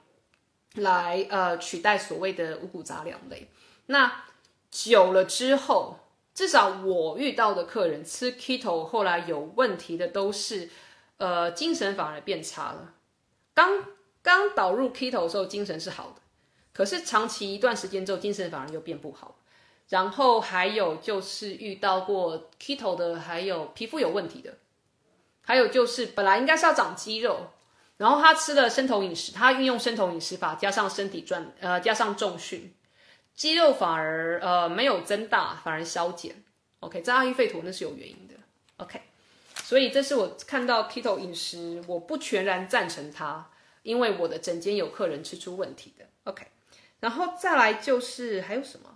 [0.75, 3.51] 来呃取代所谓的五谷杂粮类，
[3.87, 4.23] 那
[4.71, 5.99] 久了之后，
[6.33, 10.71] 至少我遇到的客人吃 keto 后来有问题的都是，
[11.17, 12.95] 呃精神反而变差了。
[13.53, 13.85] 刚
[14.23, 16.23] 刚导入 keto 的时候精神是好的，
[16.73, 19.40] 可是长期一段时间之后精神反而又变不好。
[19.91, 24.55] 然后还有就是遇到过 keto 的，还有皮肤有问题的，
[25.43, 27.49] 还有就是本来应该是要长肌肉。
[27.99, 32.73] 然后他吃了生酮饮食，他运用生酮饮食法，加上身体转呃，加上重训，
[33.35, 36.43] 肌肉反而呃没有增大，反而消减。
[36.79, 38.35] OK，在阿育吠陀那是有原因的。
[38.79, 39.03] OK，
[39.65, 43.51] 所以这是我看到 keto 饮食，我不全然赞成它，
[43.83, 46.07] 因为我的诊间有客人吃出问题的。
[46.25, 46.47] OK，
[47.01, 48.90] 然后再来就是还有什么？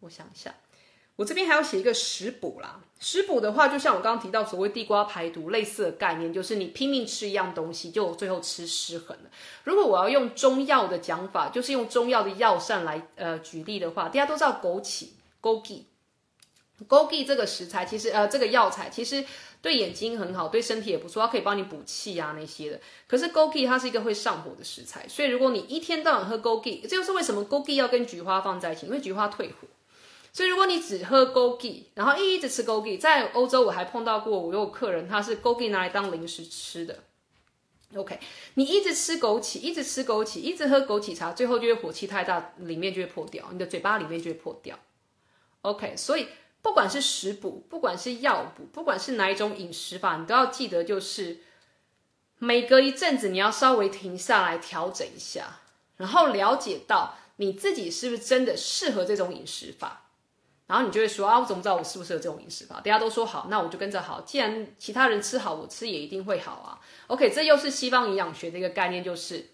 [0.00, 0.54] 我想一下。
[1.16, 9.30] 我这边还要写一个食补啦，食补的话，就像我刚刚提到所谓地瓜排毒类似的概念，就是你拼命吃一样东西，就最后吃失衡了。
[9.64, 15.08] 如果我要用中药的讲法，就是用中药的药膳来呃举例的话，大家都知道枸杞、
[15.42, 15.82] 枸杞、
[16.88, 19.22] 枸杞这个食材，其实呃这个药材其实
[19.60, 22.80] 对眼睛很好，对身体也不错，它可以帮你补气啊那些的。
[23.06, 29.68] 可是枸杞它是一个会上火的食材，所以如果你一天到晚喝枸杞，这就是为什么枸杞要跟菊花放在一起，因为菊花退火。
[30.32, 37.00] 所以，如果你只喝枸杞，然后一一直吃枸杞，在欧洲我还碰到过，我有客人他是枸杞拿来当零食吃的。
[37.96, 38.20] OK，
[38.54, 44.78] 你一直吃枸杞，一直吃枸杞，一直喝枸杞茶，最后就会火气太大，里面就会破掉，你的嘴巴里面就会破掉。
[45.62, 46.28] OK，所以
[46.62, 51.40] 不管是食补，不管是药补，不管是哪一种饮食法，你都要记得，就是
[52.38, 55.58] 每隔一阵子你要稍微停下来调整一下，
[55.96, 60.06] 然后了解到你自己是不是真的适合这种饮食法。
[60.70, 62.76] 然后你就会说啊，我怎么知道我适不适合这种饮食法？
[62.76, 64.20] 大家都说好，那我就跟着好。
[64.20, 66.78] 既然其他人吃好，我吃也一定会好啊。
[67.08, 69.48] OK，这又是西方营养学的一个概念，就是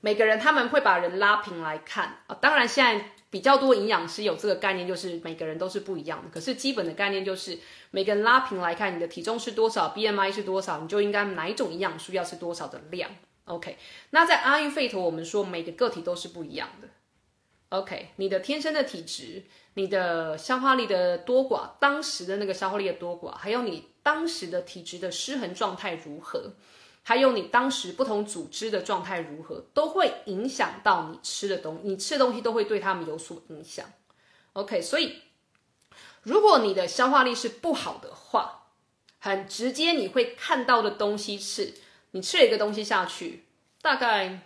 [0.00, 2.36] 每个人他们会把人拉平来看啊。
[2.40, 6.28] 当然，现在比较多营养师有这个概念，就是每个人都是不一样的。
[6.30, 7.56] 可是基本的概念就是
[7.92, 13.08] 每个人拉平来看，你的体重是多少，BMI 是多少，你就应该哪一种营养素要是多少的量。
[13.44, 13.78] OK，
[14.10, 16.88] 那在阿育吠陀，我们说每个个体都是不一样的。
[17.68, 19.44] OK，你的天生的体质。
[19.78, 26.50] 你的消化力的多寡，当时的那个消化力的多寡，还有你当时的体质的失衡状态如何，
[27.04, 33.88] 还有你当时不同组织的状态如何，都会影响到你吃的东西，你吃的东西都会对他们有所影响。
[34.54, 35.22] OK，所以
[36.24, 38.70] 如果你的消化力是不好的话，
[39.20, 41.72] 很直接你会看到的东西是，
[42.10, 43.44] 你吃了一个东西下去，
[43.80, 44.40] 大概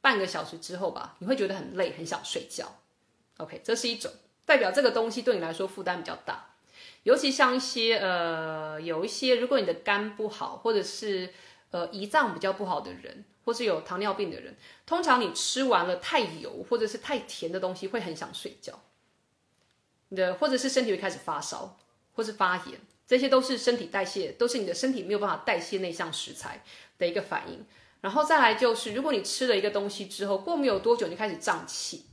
[0.00, 2.80] 半个小时之后吧，你会觉得很累，很想睡觉。
[3.36, 4.10] OK，这是一种。
[4.44, 6.54] 代表这个东西对你来说负担比较大，
[7.04, 11.32] 尤其像一些呃有一些，如果你的肝不好，或者是
[11.70, 18.80] 呃胰脏比较不好的人，或是有糖尿病的人，通常你吃完了太油或者是太甜的东西，会很想睡觉。
[20.08, 21.76] 你的或者是身体会开始发烧，
[22.14, 26.62] 或是发炎，这些都是身体代谢，都是你的身体没有办法代谢那项食材
[26.98, 27.64] 的一个反应。
[28.00, 32.04] 然后再来就是，如果你吃了一个东西之后，过没有多久你就开始胀气，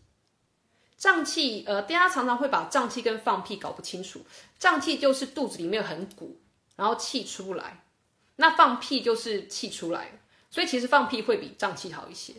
[1.02, 4.22] 胀气，呃，大家常常会把胀气跟放屁搞不清楚。
[4.60, 6.40] 胀气就是肚子里面很鼓，
[6.76, 7.82] 然后气出不来；
[8.36, 10.20] 那放屁就是气出来
[10.52, 12.34] 所以其实放屁会比胀气好一些，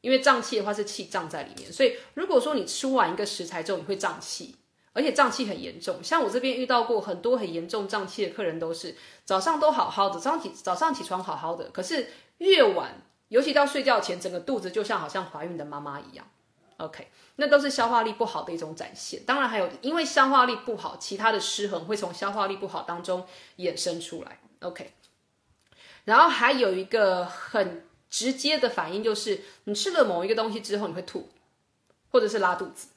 [0.00, 1.70] 因为胀气的话是气胀在里面。
[1.70, 4.56] 所以如果说你吃完一个食材之后你会胀气，
[4.94, 8.96] 而且胀气很严重，像我这边遇到过很多很严重胀气的客人，都是
[9.26, 12.08] 早上都好好的，早上起早上起床好好的，可是。
[12.38, 16.26] 越晚，尤其到睡觉前，整个肚子就像好像怀孕的妈妈一样。
[16.78, 17.06] OK，
[17.40, 19.24] 那都是消化力不好的一种展现。
[19.24, 23.26] 当然还有，因为消化力不好，其他的失衡会从消化力不好当中
[23.56, 24.38] 衍生出来。
[24.60, 24.92] OK，
[26.04, 31.30] 然后还有一个很直接的反应，就是你吃了某一个东西之后，你会吐，
[32.10, 32.88] 或者是拉肚子。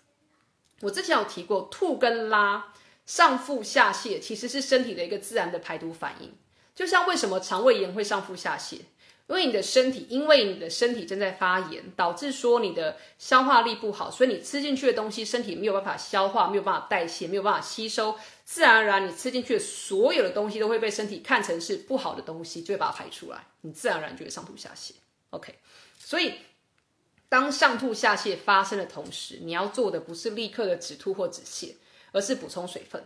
[0.81, 2.73] 我之前有提过，吐跟拉，
[3.05, 6.33] 上腹下泻，其实是身体的一个自然的排毒反应。
[6.75, 8.81] 就像为什么肠胃炎会上腹下泻？
[9.28, 24.91] 因为你的身体，因为你的身体正在发炎，导致说你的消化力不好，所以你吃进去的东西，身体没有办法消化，没有办法代谢，没有办法吸收，自然而然你吃进去的所有的东西都会被身体看成是不好的东西，就会把它排出来，你自然而然就会上吐下泻。
[25.30, 25.55] OK，
[25.97, 26.36] 所以
[27.30, 31.76] 当上吐下泻发生的同时，你要做的不是立刻的止吐或止泻，
[32.11, 33.01] 而是补充水分。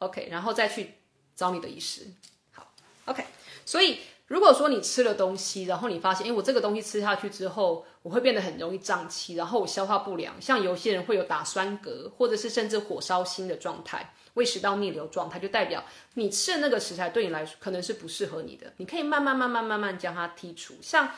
[0.00, 0.94] OK，然后再去
[1.36, 2.02] 找你的医师。
[2.50, 2.74] 好
[3.06, 3.24] ，OK，
[3.64, 4.00] 所以。
[4.32, 20.76] 如果说你吃了东西，然后你发现，哎，我这个东西吃下去之后，我会变得很容易胀气，然后我消化不良，像有些人会有打酸嗝，或者是甚至火烧心的状态，胃食道逆流状态，就代表你吃的那个食材对你来说可能是不适合你的，你可以慢慢慢慢慢慢将它剔除。
[20.80, 21.10] 像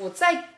[0.00, 0.55] 我在。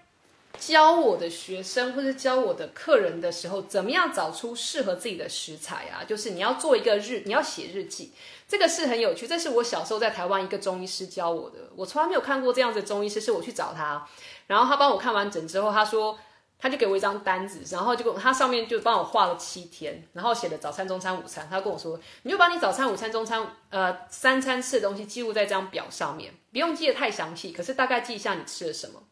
[0.58, 6.02] 教我的学生或者教我的客人的时候，怎么样找出适合自己的食材啊？
[6.04, 8.12] 就是你要做一个日，你要写日记，
[8.48, 9.28] 这个是很有趣。
[9.28, 13.20] 这是我小时候在台湾一个中医师教我的，我从来没有看过这样子的中医师。
[13.20, 14.08] 是我去找他，
[14.46, 16.18] 然后他帮我看完整之后，他说
[16.58, 21.46] 他就给我一张单子，然后就给我他上面就帮我画了七天，然后写的早餐、中餐、午餐。
[21.48, 29.02] 他跟我说，你就把你早餐、午餐、中餐呃三餐吃的东西记录在这张表上面，不用记得太详细，可是大概记一下你吃了什么。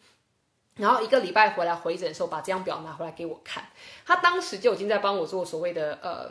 [0.76, 3.66] 然后一个礼拜回来回诊的时候，把这张表拿回来给我看。
[4.04, 6.30] 他当时就已经在帮我做所谓的呃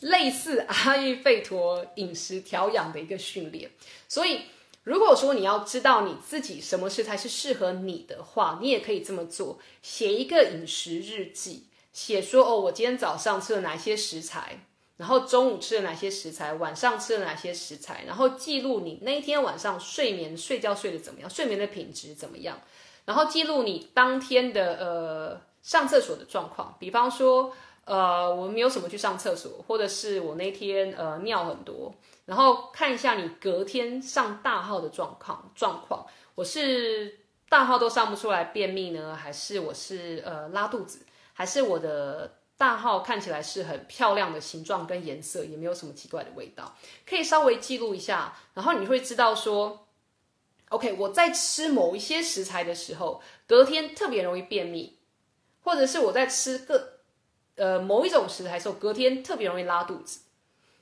[0.00, 3.70] 类似阿育吠陀饮食调养的一个训练。
[4.08, 4.42] 所以
[4.84, 14.64] 如果说你要知道你自己什么食材是适合你的话，你也可以这么做：写一个饮食日记，写说哦，我今天早上吃了哪些食材，
[14.96, 22.58] 然后中午吃了哪些食材，晚上吃了哪些食材，然后记录你那一天晚上睡眠睡觉睡得怎么样，睡眠的品质怎么样。
[23.04, 27.52] 然后记录你当天的呃上厕所的状况，比方说
[27.84, 31.92] 呃我没有什么去上厕所，或者是我那天呃尿很多，
[32.26, 49.86] 然后看一下你隔天上大号的状况状况，我是大号都上不出来便秘呢，还是我是呃拉肚子，还是我的大号看起来是很漂亮的形状跟颜色，也没有什么奇怪的味道，可以稍微记录一下，然后你会知道说。
[50.72, 54.98] OK，我在吃某一些食材的时候，隔天特别容易便秘，
[55.62, 57.00] 或者是我在吃个
[57.56, 60.20] 呃某一种食材的时候，隔天特别容易拉肚子。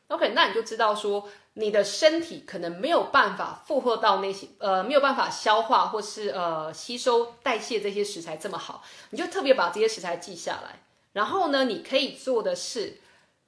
[0.06, 10.80] OK，那你就知道说你的身体可能没有办法负荷到那些呃没有办法消化或是呃吸收代谢这些食材这么好，你就特别把这些食材记下来。
[11.14, 13.00] 然后呢，你可以做的是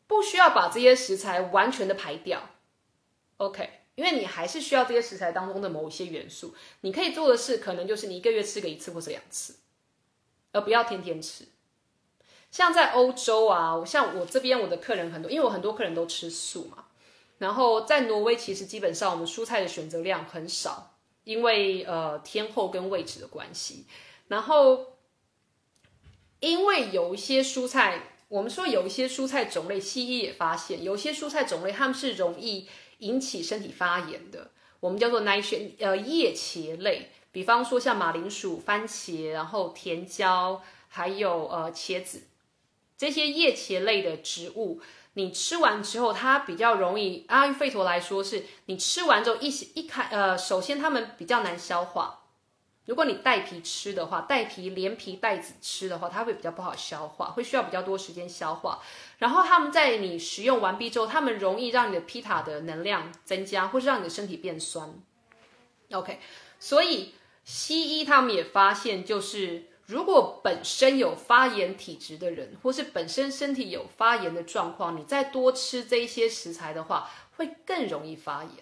[0.08, 2.42] 不需要把这些食材完全的排掉。
[3.36, 3.81] OK。
[3.94, 9.56] 因为你还是需要这些食材当中的某一些元素，你可以做的是，可能就是你一个月吃个一次或者两次，
[10.52, 11.44] 而不要天天吃。
[12.50, 16.86] 像在欧洲啊，像我这边我的客人很多，因为我很多客人都吃素嘛。
[17.38, 23.86] 然后在挪威，其实基本上我们蔬菜的选择量很少，因为呃天候跟位置的关系。
[24.28, 24.94] 然后
[26.40, 32.68] 因为有一些蔬菜，我们说有一些蔬菜种类，西医也发现，有些蔬菜种类它们是容易。
[33.02, 34.50] 引起身体发炎的，
[34.80, 42.22] 我们叫做 night 呃叶茄类，比方说像马铃薯、番茄，然后甜椒，还有呃茄子，
[42.96, 44.80] 这些叶茄类的植物，
[45.14, 47.24] 你吃完之后，它比较容易。
[47.28, 52.21] 阿育吠陀来说，是你吃完之后一一开呃，首先它们比较难消化。
[52.92, 58.82] 如果你带皮吃的话，带皮连皮带籽吃的话，它会比较不好消化，会需要比较多时间消化。
[59.16, 64.92] 然后他们在你食用完毕之后，他们容易让你的皮塔的能量增加，或是让你的身体变酸。
[65.92, 66.20] OK，
[66.60, 67.14] 所以
[67.44, 78.52] 西医他们也发现，就是如果本身有发炎体质的人，或是本身身体有发炎的状况，你再多吃这一些食材的话，会更容易发炎。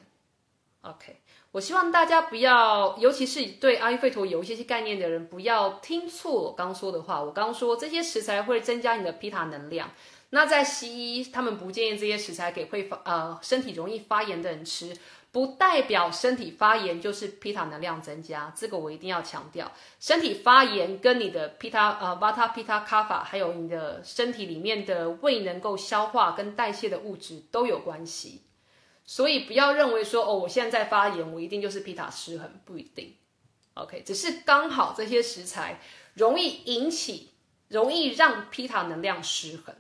[0.82, 1.20] OK，
[1.53, 7.20] 我希望大家不要，尤其是对阿育吠陀有一些些概念的人，不要听错我刚说的话。
[7.20, 9.90] 我刚说这些食材会增加你的皮塔能量。
[10.30, 14.96] 那在西医，他们不建议这些食材给会发呃身体容易发炎的人吃，
[15.32, 18.53] 不代表身体发炎就是皮塔能量增加。
[18.57, 28.42] 这个我一定要强调，身体发炎跟你的皮塔呃瓦塔皮塔卡法，还有你的身体里面的胃能够消化跟代谢的物质都有关系。
[29.11, 33.12] 所以不要认为说哦，我现在在发炎，我一定就是皮塔失衡，不一定。
[33.74, 35.80] OK，只是刚好这些食材
[36.14, 37.30] 容易引起，
[37.66, 39.74] 容易让皮塔能量失衡。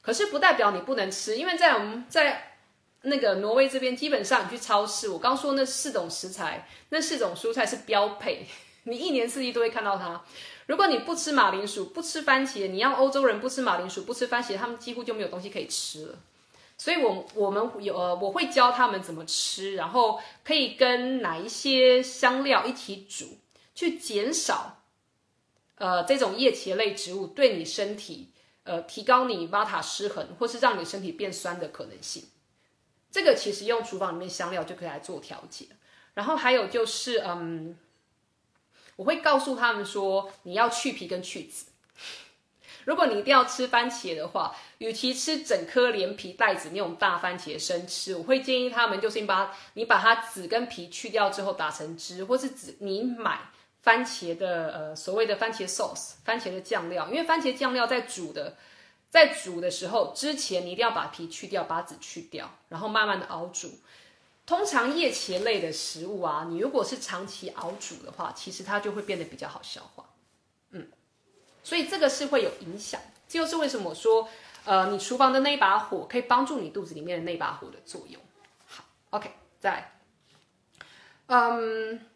[0.00, 2.54] 可是不代表你不能吃，因为在我们在
[3.02, 8.46] 那个挪威这边，基本上你去超市，我刚说那四种食材，那四种蔬菜是标配，
[8.84, 10.24] 你一年四季都会看到它。
[10.64, 16.18] 如果你不吃马铃薯，不吃番茄，你要欧洲人不吃马铃薯，不吃番茄，他们几乎就没有东西可以吃了。
[16.80, 23.36] 所以，我我们有呃，我会教他们怎么吃，然后可以跟哪一些香料一起煮，
[23.74, 24.82] 去减少
[25.74, 28.32] 呃这种叶茄类植物对你身体。
[28.62, 32.24] 呃，提高你瓦塔失衡，或是让你身体变酸的可能性，
[33.10, 35.66] 这个其实用厨房里面香料就可以来做调节。
[36.14, 37.76] 然后还有就是，嗯，
[38.96, 41.69] 我会告诉他们说，你要去皮跟去籽。
[42.84, 53.40] 如果你一定要吃番茄的话，与其吃整颗连皮带籽那种大番茄生吃，我会建议他们就是你把你把它籽跟皮去掉之后打成汁，或是籽你买。
[53.82, 58.54] 番茄的呃所谓的番茄 sauce，番茄的酱料，因为番茄酱料在煮的，
[59.08, 63.70] 在煮的时候之前你一定要把皮去掉，把籽去掉，然后慢慢的熬煮。
[64.44, 70.04] 通常叶茄类的食物啊，你如果是长期熬煮的话，其实它就会变得比较好消化。
[71.62, 73.00] 所以这个是会有影响。
[73.28, 74.28] 这就是为什么说，
[74.64, 78.20] 呃，你厨房的那把火可以帮助你肚子里面的那把火的作用。
[78.66, 79.92] 好，OK，再来，
[81.26, 82.06] 嗯。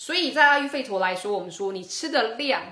[0.00, 2.62] 所以在阿育吠陀来说，我们说你吃的量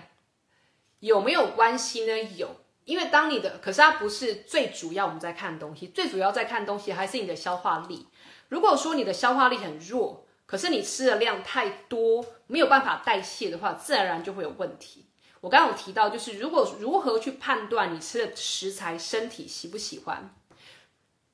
[1.01, 2.23] 有没有关系呢？
[2.37, 2.55] 有，
[2.85, 8.07] 因为当你的，可是它不是最主要我们在看东西，最主要在看东西还是你的消化力。
[8.49, 15.06] 如果说你的消化力很弱，可是你吃的量太多，没有办法代谢的话，自然而然就会有问题。
[15.47, 20.35] 我刚刚有提到，就是如果如何去判断你吃的食材身体喜不喜欢。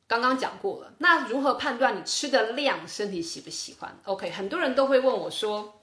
[0.06, 5.80] 刚刚讲过了，那如何判断你吃的量身体喜不喜欢？OK，很多人都会问我说。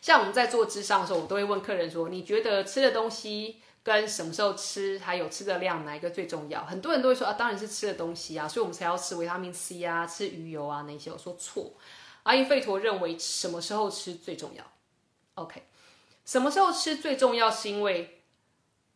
[0.00, 11.72] 像我们在做智商的时候，我都会问客人说：“你觉得吃的东西跟什么时候吃，还有吃的量哪一个最重要？”很多人都会说：“啊，当然是吃的东西啊，所以我们才要吃维他命 C 啊，吃鱼油啊那些。”我说错，
[12.22, 14.64] 阿育吠陀认为什么时候吃最重要
[15.34, 15.64] ？OK，
[16.24, 17.50] 什么时候吃最重要？
[17.50, 18.22] 是因为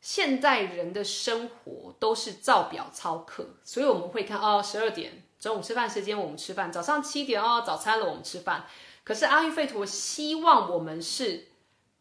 [0.01, 8.67] 现代人的生活都是照表操课，所以我们会看哦，十二点中午吃饭时间我们吃饭，早上七点哦早餐了我们吃饭。
[9.03, 11.49] 可是阿育吠陀希望我们是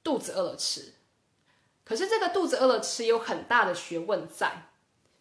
[0.03, 0.93] 肚子饿了吃，
[1.83, 4.69] 可是这个肚子饿了吃有很大的学问在，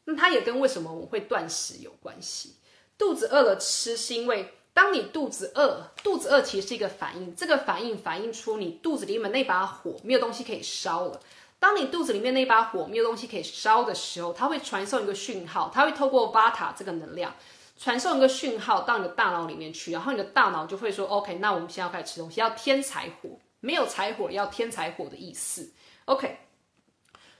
[0.04, 2.56] 那它也跟为什么我们会断食有关系。
[2.96, 11.20] 肚子饿了吃是因为当你肚子饿，肚子饿其实是一个反应，这个反应反映出你肚子里面那把火没有东西可以烧了。
[11.58, 17.34] 当你肚子里面那把火没有东西可以烧的时候，它会传送一个讯号，它会透过巴塔这个能量。
[17.76, 23.30] 传送一个讯号到你的大脑里面去，然后你的大脑就会说：“OK，那我们现在要开始吃东西，要添柴火。
[23.60, 25.72] 没有柴火，要添柴火的意思。
[26.04, 26.38] ”OK，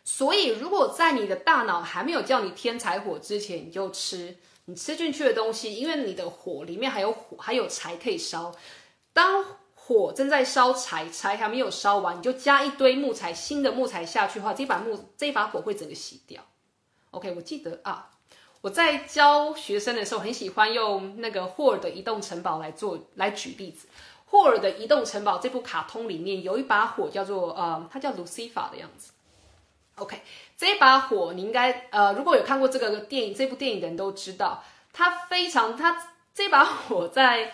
[0.02, 4.36] 所以如果在你的大脑还没有叫你添柴火之前，你就吃
[4.66, 8.54] 你吃进去的东西，因为你的火里面还有火，还有柴可以烧。
[9.12, 9.44] 当
[9.74, 16.42] 火正在烧柴，柴还没有烧完，你就加一堆木材，新的木材下去的话，这把木这把火会整个熄掉。
[17.10, 18.10] OK，我记得啊。
[18.62, 23.86] 我在教学生的时候，很喜欢用那个霍尔的移动城堡来做来举例子。
[24.24, 29.12] 霍尔的移动城堡这部卡通里面有一把火，叫做呃，它叫 Lucifer 的样子。
[29.96, 30.18] OK，
[30.56, 37.52] 这把火你应该呃，如果有看过这个电影，这部电影的人都知道，它非常，它这把火在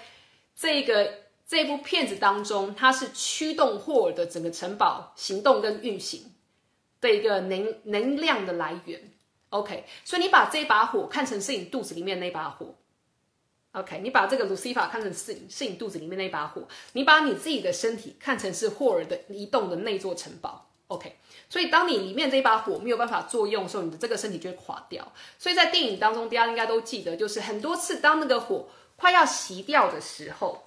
[0.54, 1.14] 这个
[1.46, 6.32] 这部片子当中，它是驱动霍尔的整个城堡行动跟运行
[7.00, 9.10] 的一个能能量的来源。
[9.48, 12.74] OK，所以你把这把火看成是你肚子里面那把火。
[13.72, 20.69] OK，你把这个 Lucifer 看成是是你肚子里面那把火，你把你自己的身体看成是霍尔的移动的那座城堡。
[20.90, 21.16] OK，
[21.48, 25.12] 所以当你里面这一把火没有办法作用的时候，你的这个身体就会垮掉。
[25.38, 30.64] 所以在电影当中，大家应该都记得，就是很多次当那个火快要熄掉的时候，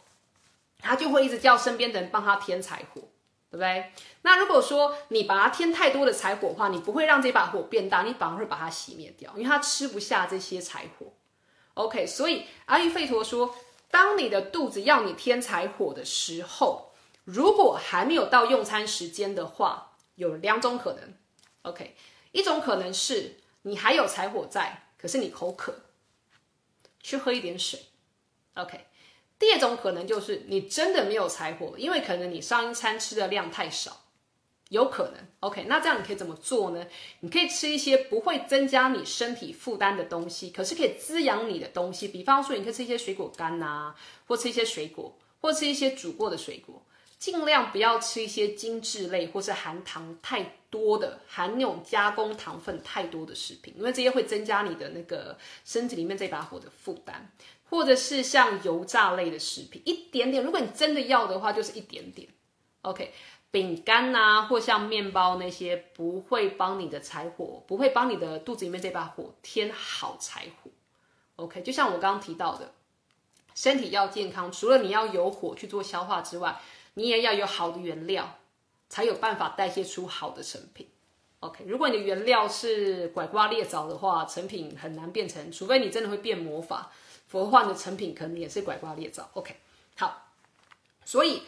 [0.80, 3.02] 他就会一直叫身边的人帮他添柴火。
[3.52, 3.92] 对不对？
[4.24, 11.06] 那如果说你把它添太多的柴火的话，你不会让这把火变大，你反而会把它熄灭掉，因为它吃不下这些柴火。
[11.76, 13.54] OK，所以阿育吠陀说，
[13.92, 16.94] 当你的肚子要你添柴火的时候，
[17.26, 21.14] 如果还没有到用餐时间的话，有两种可能。
[21.64, 21.96] OK，
[22.32, 25.76] 一种可能是你还有柴火在，可是你口渴，
[27.00, 27.80] 去喝一点水。
[28.56, 28.86] OK。
[29.40, 34.06] 第二种可能就是你真的没有柴火，因为可能你上一餐吃的量太少，
[34.70, 35.16] 有可能。
[35.42, 36.88] OK，那这样你可以怎么做呢？
[37.20, 42.08] 你可以吃一些不会增加你身体负担的东西，可是可以滋养你的东西。
[42.08, 43.94] 比方说，你可以吃一些水果干呐，
[44.28, 46.82] 或吃一些水果，或吃一些煮过的水果。
[47.24, 57.32] 尽量不要吃一些精致类或是含糖太多的、含那种加工糖分太多的食品，因为这些会增加你的那个身体里面这把火的负担。
[57.70, 60.44] 或者是像油炸类的食品，一点点。
[60.44, 62.28] 如果你真的要的话，就是一点点。
[62.82, 63.14] OK，
[63.52, 70.70] 饼干呐，或像面包那些，不会帮你的柴火，不会帮你的肚子里面这把火添好柴火。
[71.38, 72.74] OK，就像我刚刚提到的，
[73.56, 76.60] 身体要健康，除了你要有火去做消化之外，
[76.96, 78.38] 你也要有好的原料，
[78.90, 80.88] 才有办法代谢出好的成品。
[81.40, 86.92] OK，如果你的原料是拐瓜裂枣的话，成品很难变成，除非你真的会变魔法。
[87.28, 89.28] 佛幻的成品可能也是拐瓜裂枣。
[89.34, 89.56] OK，
[89.98, 90.28] 好，
[91.04, 91.42] 所以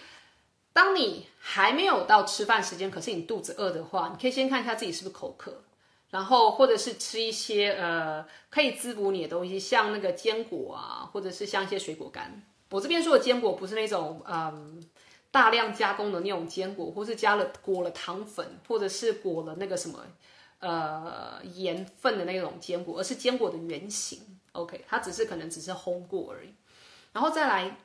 [0.73, 5.61] 当你还没有到吃饭时间，可是你肚子饿的话，你可以先看一下自己是不是口渴，
[6.09, 12.43] 然后或者是吃一些呃可以滋补你的东西，像那个坚果啊，或者是像一些水果干。
[12.71, 14.83] 我这边说的坚果不是那种嗯
[15.35, 19.99] 大量加工的那种坚果，或是加了裹了糖粉，或者是裹了那个什么
[20.59, 24.39] 呃盐分的那种坚果，而是坚果的原型。
[24.53, 26.53] OK，它只是可能只是烘过而已，
[27.11, 27.75] 然后再来，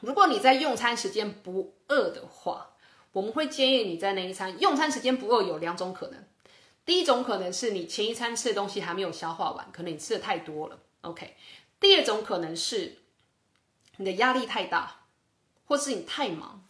[0.00, 2.70] 如果你在用餐时间不饿的话，
[3.12, 6.24] 我们会建议你在那一餐用餐时间不饿有两种可能，
[6.84, 11.36] 第一种可能是你前一餐吃的东西还没有消化完，可能你吃的太多了，OK，
[11.78, 12.96] 第二种可能是
[13.98, 15.02] 你的压力太大，
[15.66, 16.63] 或是你太忙，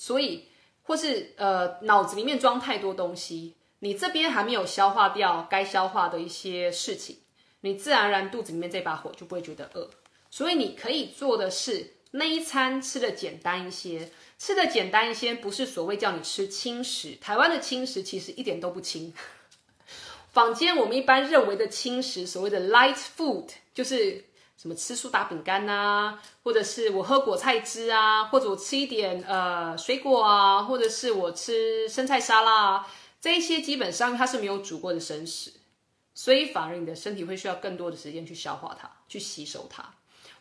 [0.00, 0.48] 所以
[0.80, 7.18] 或是呃脑子里面装太多东西，你这边还没有消化掉该消化的一些事情。
[7.60, 9.90] 你自然而然肚子里面这把火就不会觉得饿，
[10.30, 17.16] 所以你可以做的是那一餐吃的简单一些，吃的简单一些，不是所谓叫你吃轻食。
[17.20, 19.12] 台湾的轻食其实一点都不轻。
[20.32, 24.24] 坊间我们一般认为的轻食，所谓的 light food，就是
[24.60, 32.88] 什么吃苏打饼干呐，或者是我喝果菜汁啊，或者我吃一点呃水果啊，或者是我吃生菜沙拉啊，
[33.22, 35.50] 这一些基本上它是没有煮过的生食。
[36.12, 39.94] 所以反而你的身体会需要更多的时间去消化它，去吸收它。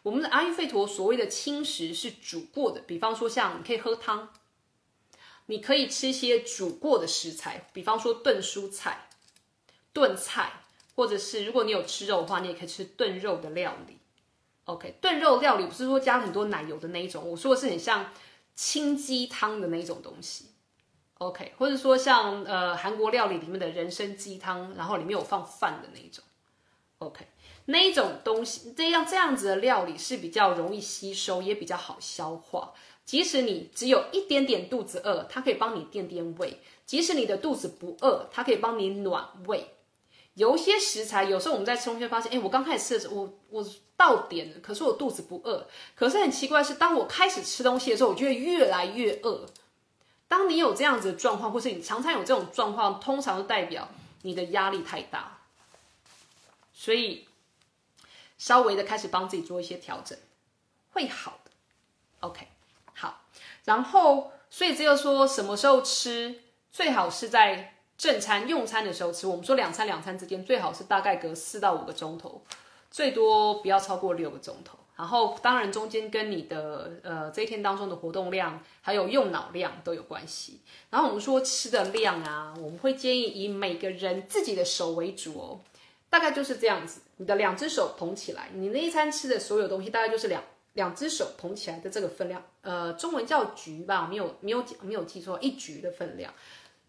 [0.03, 4.27] 我们的阿育吠陀所谓的轻食是煮过的，比方说像你可以喝汤，
[5.45, 9.07] 你可以吃一些煮过的食材，比方说炖蔬菜、
[9.93, 10.63] 炖菜，
[10.97, 13.97] 或者是如果你有吃肉的话，你也可以吃炖肉的料理。
[14.69, 18.11] OK，炖肉料理不是说加很多奶油的那一种，我说的是很像
[18.55, 20.45] 清鸡汤的那一种东西。
[21.17, 26.23] OK，或者说像呃韩国料理里面的人参鸡汤，然后里面有放饭的那一种
[26.99, 27.25] ，OK，
[27.65, 32.71] 那一种东西这样这样子的料理是比较容易吸收，也比较好消化。
[33.03, 39.67] 即使你只有一点点肚子饿，它可以帮你垫垫胃；即使你的肚子不饿，它可以帮你暖胃。
[40.39, 45.67] 有一些食材，有时候我们在吃东西发现，哎，我刚开始吃的时候，我我到点了，可是我肚子不饿。
[45.97, 49.45] 可是很奇怪是，当我开始吃东西的时候，我就会越来越饿。
[50.29, 53.89] 当你有这样子的状况，或是你常常有这种状况，通常都代表
[54.21, 55.39] 你的压力太大，
[56.73, 57.27] 所以
[58.37, 60.17] 稍微的开始帮自己做一些调整，
[60.93, 61.51] 会好的。
[62.21, 62.47] OK，
[62.93, 63.25] 好，
[63.65, 69.27] 然后所以只有说什么时候吃，最好是在正餐用餐的时候吃。
[69.27, 72.41] 我们说两餐两餐之间最好是大概隔四到五个钟头，
[72.89, 74.79] 最多不要超过六个钟头。
[74.95, 80.59] 然后，当然中间跟你的呃这一天当中的活动量，还有用脑量都有关系。
[80.89, 85.59] 然后我们说吃的量啊，我们会建议以每个人自己的手为主哦，
[86.09, 87.01] 大概就是这样子。
[87.17, 90.43] 你的两只手捧起来，你那一餐吃的所有东西，大概就是两
[90.73, 92.41] 两只手捧起来的这个分量。
[92.61, 96.33] 呃，中文叫局吧，没有没有没有记错，一局的分量。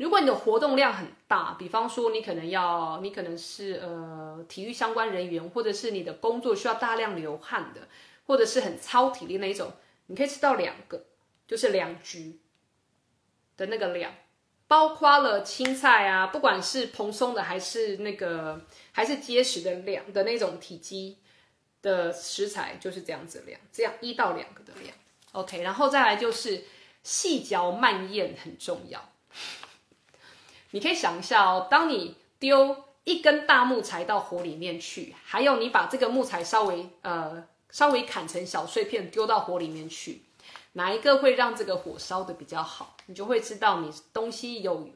[0.00, 7.86] 如果你的活动量很大，比方说你可能要，你可能是呃体育相关人员，或者是你的工作需要大量流汗的，
[8.26, 9.70] 或者是很超体力那一种，
[10.06, 11.04] 你可以吃到两个，
[11.46, 12.38] 就是两局
[13.58, 14.14] 的那个量，
[14.66, 21.18] 包括了青菜啊，不管是蓬松的还是那个还是结实的量的那种体积
[21.82, 24.96] 的食材，就是这样子量，这样一到两个的量
[25.32, 26.64] ，OK，然后再来就是
[27.02, 29.12] 细嚼慢咽很重要。
[30.72, 40.22] 你可以想一下哦，当你丢一根大木材到火里面去，还有你把这个木材稍微呃稍微砍成小碎片丢到火里面去，
[40.74, 42.96] 哪一个会让这个火烧的比较好？
[43.06, 44.88] 你就会知道你东西有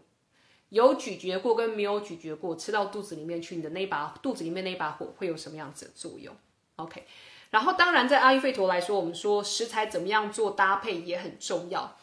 [0.68, 6.34] 有咀嚼过跟没有咀嚼过，吃到肚子里面去，你的那把肚子里面那把火会有什么样子的作用
[6.76, 7.04] ？OK，
[7.50, 11.96] 然后当然在阿育吠陀来说，我们说食材怎么样做搭配也很重要。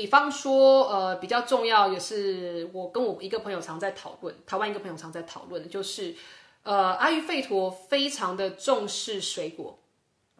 [0.00, 6.16] 比方说，呃，比较重要也是我跟我一个朋友常在讨论，台湾一个朋友常在讨论的就是，
[6.62, 9.78] 呃，阿育吠陀非常的重视水果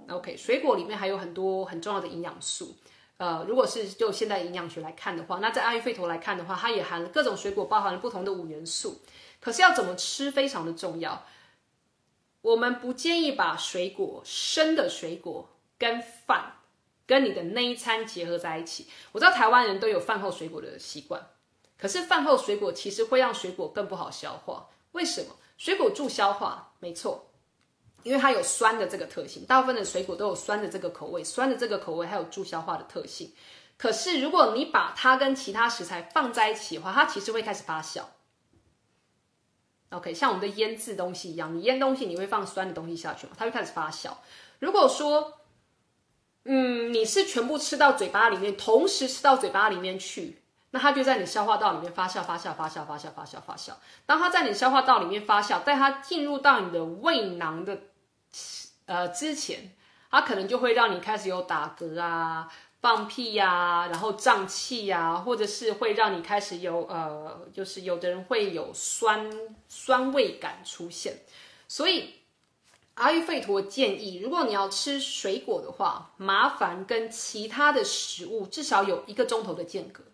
[0.09, 2.75] ，OK，水果里面还有很多很重要的营养素，
[3.19, 9.03] 呃，如果是就现代营养学来看的话，那在阿育吠陀来看的话，它也含各种水果包含了不同的五元素，
[9.43, 11.27] 可是要怎么吃非常的重要，
[12.41, 16.55] 我们不建议把水果生的水果跟饭。
[17.11, 21.21] 跟你的那一餐结合在一起，我知道台湾人都有饭后水果的习惯，
[21.77, 24.69] 可是饭后水果其实会让水果更不好消化。
[24.93, 25.35] 为什么？
[25.59, 27.33] 水果助消化，没错，
[28.05, 29.45] 因为它有酸的这个特性。
[29.45, 33.35] 大部分的水果都有酸的这个口味，酸的这个口味还有助消化的特性。
[33.77, 38.03] 可是如果你把它跟其他食材放在一起的话，它其实会开始发酵。
[39.89, 44.13] OK，像我们的腌制东西一样，你腌东西你会放酸的东西下去嘛，它会开始发酵。
[44.61, 45.40] 如果说
[46.45, 53.73] 嗯，你是全部吃到嘴巴里面，同时吃到嘴巴里面去，那它就在你消化道里面发酵、发酵、发酵、发酵、发酵、发酵。
[54.07, 57.79] 当它在你消化道里面发酵，在它进入到你的胃囊的
[58.87, 59.73] 呃之前，
[60.11, 69.31] 它可能就会让你开始有打嗝啊、放屁呀，然后胀气呀，或者是会让你开始有呃，就是有的人会有酸
[69.69, 71.19] 酸味感出现，
[71.69, 72.20] 所以。
[73.01, 80.05] 阿育吠陀建议，如果你要吃水果的话，麻烦跟其他的食物至少有一个钟头的间隔，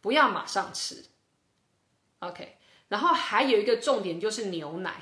[0.00, 1.04] 不要马上吃。
[2.18, 2.56] OK，
[2.88, 5.00] 然后还有一个重点就是牛奶。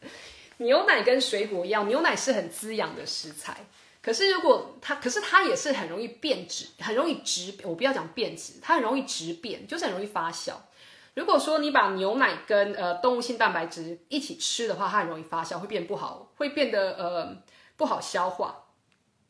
[0.56, 3.66] 牛奶跟水果一样，牛奶是很滋养的食材，
[4.00, 7.54] 可是如果它，可是它也是很容易变质，很容易质。
[7.64, 10.54] 我不要讲变质，它很容易质变，就是很容易发酵。
[11.14, 17.36] 如果说你把牛奶跟呃动物性蛋白质一起吃的话，它很容易发酵，会变不好，会变得呃
[17.76, 18.58] 不好消化。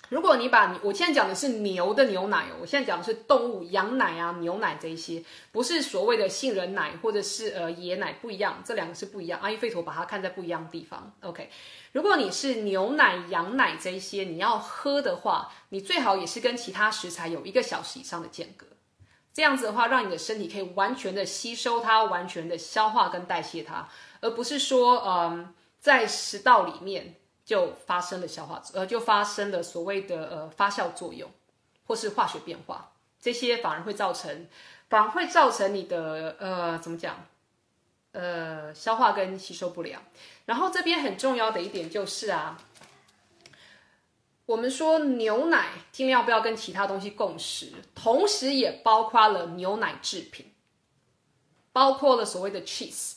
[0.08, 9.40] 如果你把我现在讲的是牛的牛奶哦，我现在讲的是动物羊奶啊、牛奶这一些，不是所谓的杏仁奶或者是呃椰奶，不一样，这两个是不一样。
[9.40, 11.14] 阿育吠陀把它看在不一样的地方。
[11.22, 11.48] OK，
[11.92, 18.66] 如果你是牛奶、羊奶这一些，你要喝的话，你最好也是跟其他食材有一个小时以上的间隔。
[19.32, 23.88] 这样子的话，让你的身体可以完全的吸收它，完全的消化跟代谢它，
[24.20, 27.14] 而不是说，嗯，在食道里面
[27.44, 31.30] 就发生了消化，呃，就发生了所谓的呃发酵作用，
[31.86, 34.46] 或是化学变化，这些反而会造成，
[34.90, 37.24] 反而会造成你的呃怎么讲，
[38.12, 40.02] 呃消化跟吸收不良。
[40.44, 42.58] 然后这边很重要的一点就是啊。
[44.52, 50.52] 我们说牛奶尽量不要跟其他东西共食，同时也包括了牛奶制品，
[51.72, 53.14] 包括了所谓的 cheese，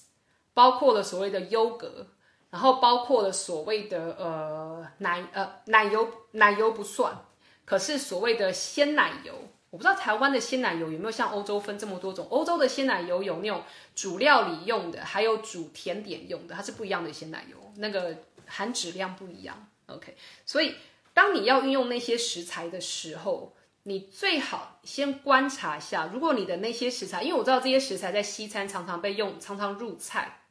[0.54, 2.08] 包括了所谓的优格，
[2.52, 7.26] 然后包括了所谓的呃奶呃奶油，奶油不算，
[7.66, 9.34] 可是所谓的鲜奶油，
[9.72, 13.62] 我不知道台湾的鲜奶油有没有像欧洲分这么多种，欧洲的鲜奶油有那种
[13.94, 18.16] 煮料理用的，还有煮甜点用的，它是不一样的鲜奶油，那个
[18.48, 20.16] 含脂量不一样，OK，
[20.46, 20.74] 所以。
[21.16, 26.12] 当你要运用那些食材的时候，你最好先观察一下。
[26.14, 30.42] 如果你的那些食材，因为我知道这些食材在西餐常常被用，常常入菜。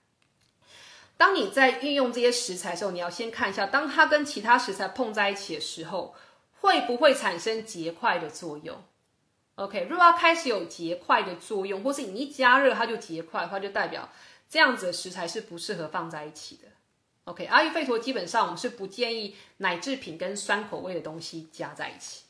[1.18, 6.14] 当你在运用这些食材的时候，你要先看一下，当它跟其他食材碰在一起的时候，
[6.60, 8.82] 会不会产生结块的作用
[9.56, 14.08] ？OK，如果它开始有结块的作用，或是你一加热它就结块的话，就代表
[14.48, 16.68] 这样子的食材是不适合放在一起的。
[17.24, 22.24] OK，阿育吠陀基本上我们是不建议奶制品跟酸口味的东西加在一起，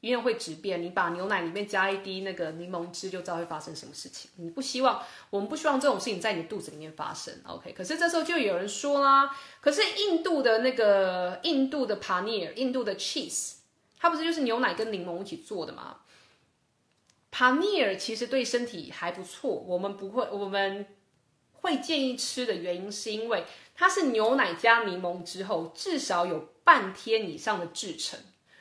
[0.00, 0.82] 因为会质变。
[0.82, 4.28] 你把牛奶里面加一滴那个柠檬汁，就知道会发生什么事情。
[4.34, 5.00] 你不希望，
[5.30, 7.32] 我们不希望这种事情在你肚子里面发生。
[7.46, 13.58] OK，可是这时候就有人说啦，可是印度的那个印度的 paneer，印度的 cheese，
[13.96, 15.98] 它不是就是牛奶跟柠檬一起做的吗
[17.30, 20.84] ？paneer 其实对身体还不错，我们不会，我们
[21.52, 23.44] 会建议吃的原因是因为。
[23.76, 28.18] 它是牛奶加柠檬之后，至少有半天以上的制成，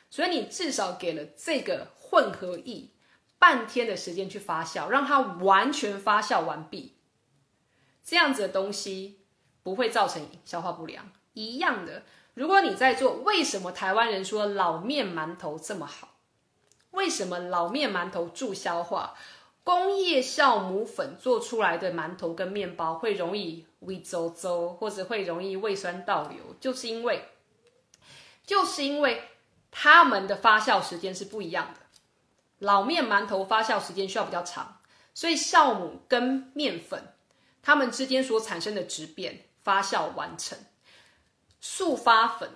[0.09, 2.91] 所以你至少给了这个混合液
[3.39, 6.97] 半天的时间去发酵，让它完全发酵完毕，
[8.03, 9.21] 这样子的东西
[9.63, 11.09] 不会造成消化不良。
[11.33, 12.03] 一样的，
[12.33, 16.09] 如果你在做，为什么台湾人说老面馒头这么好？
[16.91, 19.15] 为什么老面馒头助消化？
[19.65, 27.27] 工业酵母粉做出来的馒头跟面包会容易胃周周，或者会容易胃酸倒流，就是因为，
[28.45, 29.23] 就是因为
[29.71, 31.79] 它们的发酵时间是不一样的。
[32.59, 34.79] 老面馒头发酵时间需要比较长，
[35.15, 37.13] 所以酵母跟面粉
[37.63, 40.57] 它们之间所产生的质变发酵完成。
[41.59, 42.51] 速发粉。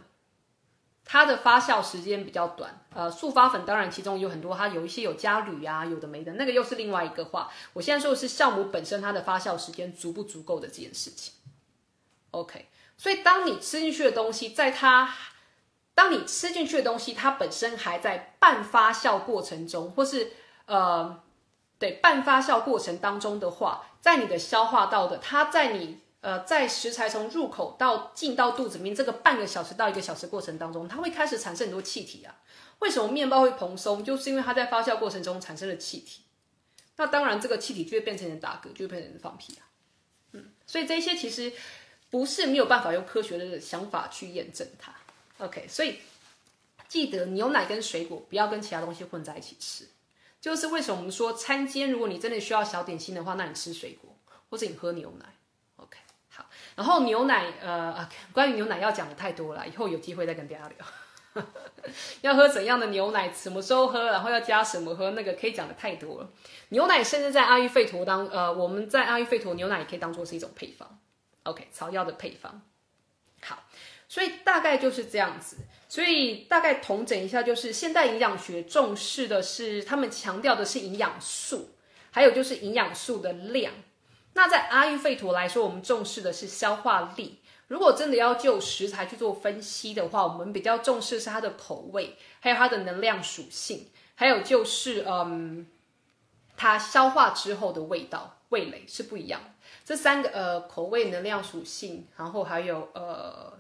[1.12, 7.48] 它的发酵时间比较短，呃，速发粉当然其中有很多，它有一些有加铝啊，有的没的，那个又是另外一个话。
[7.74, 11.34] 我现在说的是酵母本身它的发酵时间足不足够的这件事情。
[12.32, 12.68] OK，
[12.98, 15.14] 所以当你吃进去的东西，在它，
[15.94, 20.32] 当你吃进去的东西，它本身还在半发酵过程中，或是
[20.66, 21.22] 呃，
[21.78, 26.00] 对半发酵过程当中的话，在你的消化道的，它在你。
[26.22, 32.36] 呃，在食材从入口到进到肚子里面这个半个小时到一个小时过程当中，它会开始产生很多气体啊。
[32.80, 34.04] 为什么面包会蓬松？
[34.04, 36.22] 就是因为它在发酵过程中产生了气体。
[36.98, 39.64] 那当然，这个气体就会变成人打嗝，就会变成人放屁啊。
[40.34, 41.54] 嗯，所以这些其实
[42.10, 44.94] 不是没有办法用科学的想法去验证它。
[45.38, 46.00] OK，所以
[46.88, 49.88] 记得牛奶跟水果不要跟其他东西混在一起吃。
[50.42, 54.16] 就是为什么我们说餐间，如果你真的需要小点心的话，那你吃水果，
[54.50, 55.26] 或者你喝牛奶。
[55.78, 55.98] OK，
[56.30, 60.86] 好然后牛奶，呃，关于牛奶要讲的太多了，以后有机会再跟大家聊。
[62.22, 66.30] 要喝怎样的牛奶，什么时候喝，然后要加什么喝，那个可以讲的太多了。
[66.70, 71.00] 牛奶甚至在阿育吠陀当，呃，我们在阿育吠陀牛奶也可以当做是一种配方。
[71.44, 72.62] OK，草药的配方。
[73.42, 73.64] 好，
[74.08, 75.58] 所以大概就是这样子。
[75.88, 81.76] 所以大概统整一下，就是现代营养学重视的是，他们强调的是营养素，
[82.12, 83.74] 还有就是营养素的量。
[84.34, 87.40] 那在阿育吠陀来说，我们重视的是消化力。
[87.70, 95.68] 如果真的要就食材去做分析的话，我们比较重视是它的口味，还有它的能量属性，还有就是嗯，
[96.58, 99.50] 它消化之后的味道、味蕾是不一样的。
[99.86, 103.54] 这三个呃，口味、能量属性，然后还有呃，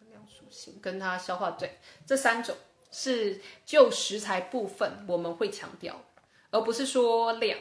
[0.00, 2.56] 能量属性跟它消化对这三种
[2.92, 6.00] 是就食材部分我们会强调，
[6.50, 7.58] 而不是说量。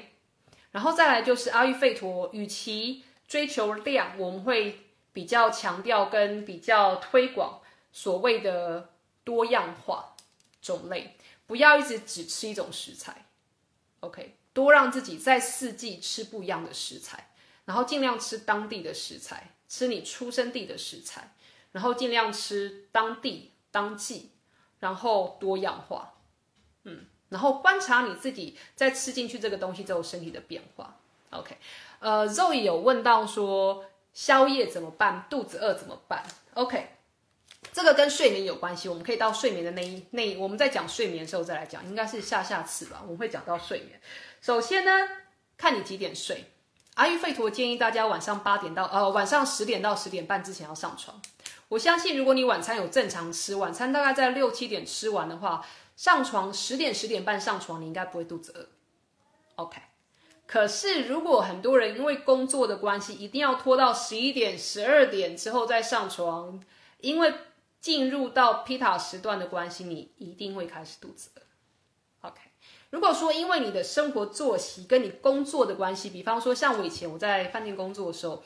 [0.69, 4.86] 然后再来就是阿育吠陀，与其追求量，我们会
[5.17, 7.59] 比较强调跟比较推广
[7.91, 8.91] 所谓的
[9.23, 10.15] 多样化
[10.61, 13.25] 种类，不要一直只吃一种食材
[14.01, 17.31] ，OK，多让自己在四季吃不一样的食材，
[17.65, 21.33] 然后尽量吃当地的食材，吃你出生地的食材，
[21.71, 24.29] 然后尽量吃当地当季，
[24.81, 26.13] 然后多样化，
[26.83, 27.07] 嗯。
[27.29, 30.95] 然后观察你自己在吃进去这个东西之后身体的变化。
[31.31, 31.57] OK，
[32.01, 33.83] 呃肉也有问到说
[34.17, 35.27] 宵夜怎么办？
[35.29, 36.87] 肚子饿怎么办？OK，
[37.71, 44.01] 这个跟睡眠有关系，我们可以到睡眠的那一那，我们在讲睡眠的时候再来讲，应该是下下次吧，我们会讲到睡眠。
[44.41, 44.91] 首先呢，
[45.55, 46.45] 看你几点睡。
[46.95, 51.21] 阿育吠陀建议大家晚上八点到呃晚上十点到十点半之前要上床。
[51.67, 55.63] 我相信如果你晚餐有正常吃，晚餐大概在六七点吃完的话。
[55.95, 59.79] 上床十点十点半上床，你应该不会肚子饿，OK。
[60.47, 66.59] 可是如果很多人因为工作的关系，一定要拖到十一点十二点之后再上床，
[67.01, 67.33] 因为
[67.81, 72.39] 进入到皮塔时段的关系，你一定会开始肚子饿，OK。
[72.89, 78.41] 如果说因为你的生活作息跟你工作的关系，比方说像我以前我在饭店工作的时候，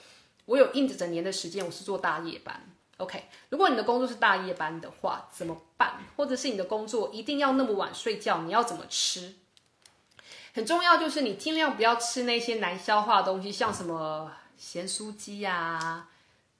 [0.46, 2.60] 我有印着整年的时间我是做大夜班。
[2.98, 6.00] OK，如果你的工作是大夜班的话，怎么办？
[6.16, 9.36] 或者是你的工作一定要那么晚睡觉，你要怎么吃？
[10.54, 16.10] 很重要就是你尽量不要吃那些难消化的东西，像什么咸酥鸡啊、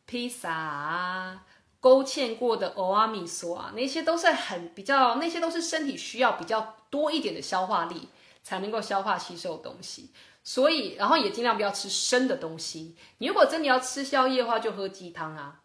[0.06, 1.44] 披萨啊、
[1.80, 8.08] 勾芡过的欧阿米索啊，那些都是很比较，那些都是身体需要比较多一点的消化力
[8.44, 10.12] 才能够消化吸收的东西。
[10.44, 12.96] 所以，然后也尽量不要吃生的东西。
[13.20, 15.60] 你如果真的要吃宵夜的话，就喝鸡汤啊。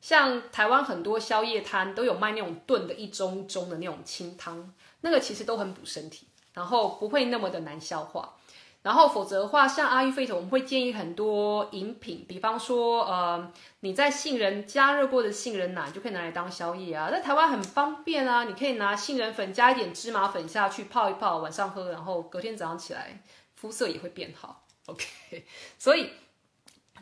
[0.00, 4.72] 像台湾很多宵夜摊都有卖那种炖的一盅盅的那种清汤，
[5.02, 8.34] 那个其实都很补身体，然后不会那么的难消化。
[8.82, 23.22] 然后否则的话，像阿育吠陀，我们会建议很多饮品，比方说，呃，你在杏仁加热过的杏仁奶就可以拿来当宵夜啊，在台湾很方便啊，你可以拿杏仁粉加一点芝麻粉下去泡一泡，晚上喝，然后隔天早上起来
[23.54, 24.64] 肤色也会变好。
[24.86, 25.44] OK，
[25.78, 26.10] 所以。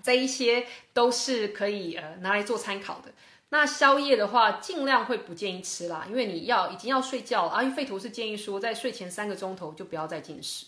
[0.01, 3.12] 这一些都是可以呃拿来做参考的。
[3.51, 7.53] 那宵夜的话，尽量会不建议吃啦，因为你要已经要睡觉了。
[7.53, 10.66] 阿育吠陀是建议说，在睡前三个钟头就不要再进食。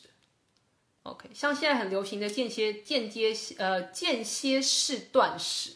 [1.02, 5.72] OK，像现在很流行的间歇间接呃间歇式断食，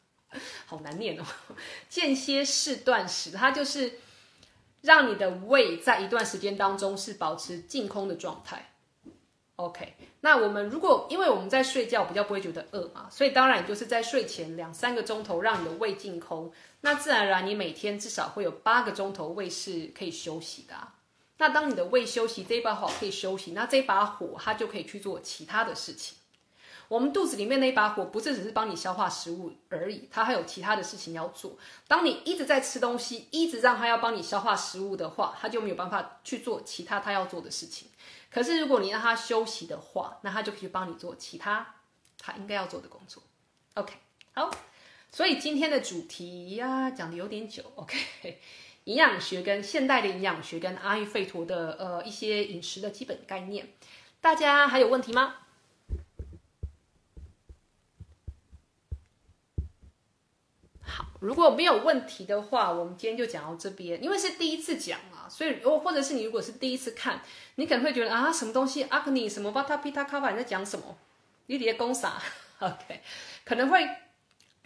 [0.66, 1.24] 好难念哦。
[1.88, 3.98] 间歇式断食，它就是
[4.82, 8.72] 让你的胃在一段时间当中是保持净空的状态。
[9.58, 16.52] OK，那我们如果因为我们在睡觉比较不会觉得饿嘛，所以当然就是在睡前两三个钟头让你的胃净空，
[16.82, 20.74] 那自然而然你每天至少会有八个钟头胃是可以休息的。
[21.38, 26.16] 那当你的胃休息，这一把火可以休息，那这把火它就可以去做其他的事情。
[26.86, 31.58] 我们肚子里面那一把火不是只是帮你消化食物而已，它还有其他的事情要做。
[31.88, 37.87] 当你一直在吃东西，一直让它要帮你消化食物的话，它就没有办法去做其他它要做的事情。
[38.30, 41.76] 可是如果你让他休息的话，那他就可以帮你做其他
[42.18, 43.22] 他应该要做的工作。
[43.74, 43.94] OK，
[44.34, 44.50] 好，
[45.10, 47.62] 所以今天的主题呀讲的有点久。
[47.76, 47.96] OK，
[48.84, 53.66] 营养学跟现代的营养学跟阿育吠陀的呃一些饮食的基本概念，
[54.20, 55.36] 大家还有问题吗？
[60.82, 64.02] 好如果没有问题的话，我们今天就讲到这边。
[64.02, 64.98] 因为是第一次讲，
[65.28, 67.20] 所以或或者是你如果是第一次看，
[67.56, 70.96] 你可能会觉得啊，什么东西阿克尼什么巴塔皮塔卡巴你在讲什么？
[71.46, 72.20] 你底下公啥？
[72.60, 73.00] OK，
[73.44, 73.88] 可能会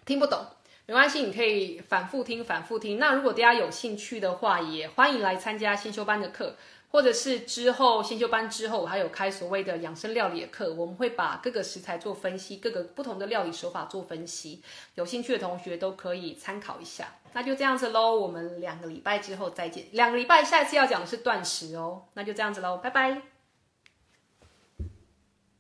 [0.04, 0.46] 听不懂，
[0.86, 2.98] 没关系，你可以反复听，反复听。
[2.98, 6.56] 那如果大家有兴趣的话，也欢迎来参加先修班的课。
[6.92, 14.62] 或者是之后先修班之后，还有开所谓的养生料理的课，我们会把各个食材做分析，各个不同的料理手法做分析。
[14.94, 17.08] 有兴趣的同学都可以参考一下。
[17.32, 19.86] 那就这样子喽，我们两个礼拜之后再见。
[19.92, 22.04] 两个礼拜，下一次要讲的是断食哦。
[22.12, 23.31] 那就这样子喽，拜拜。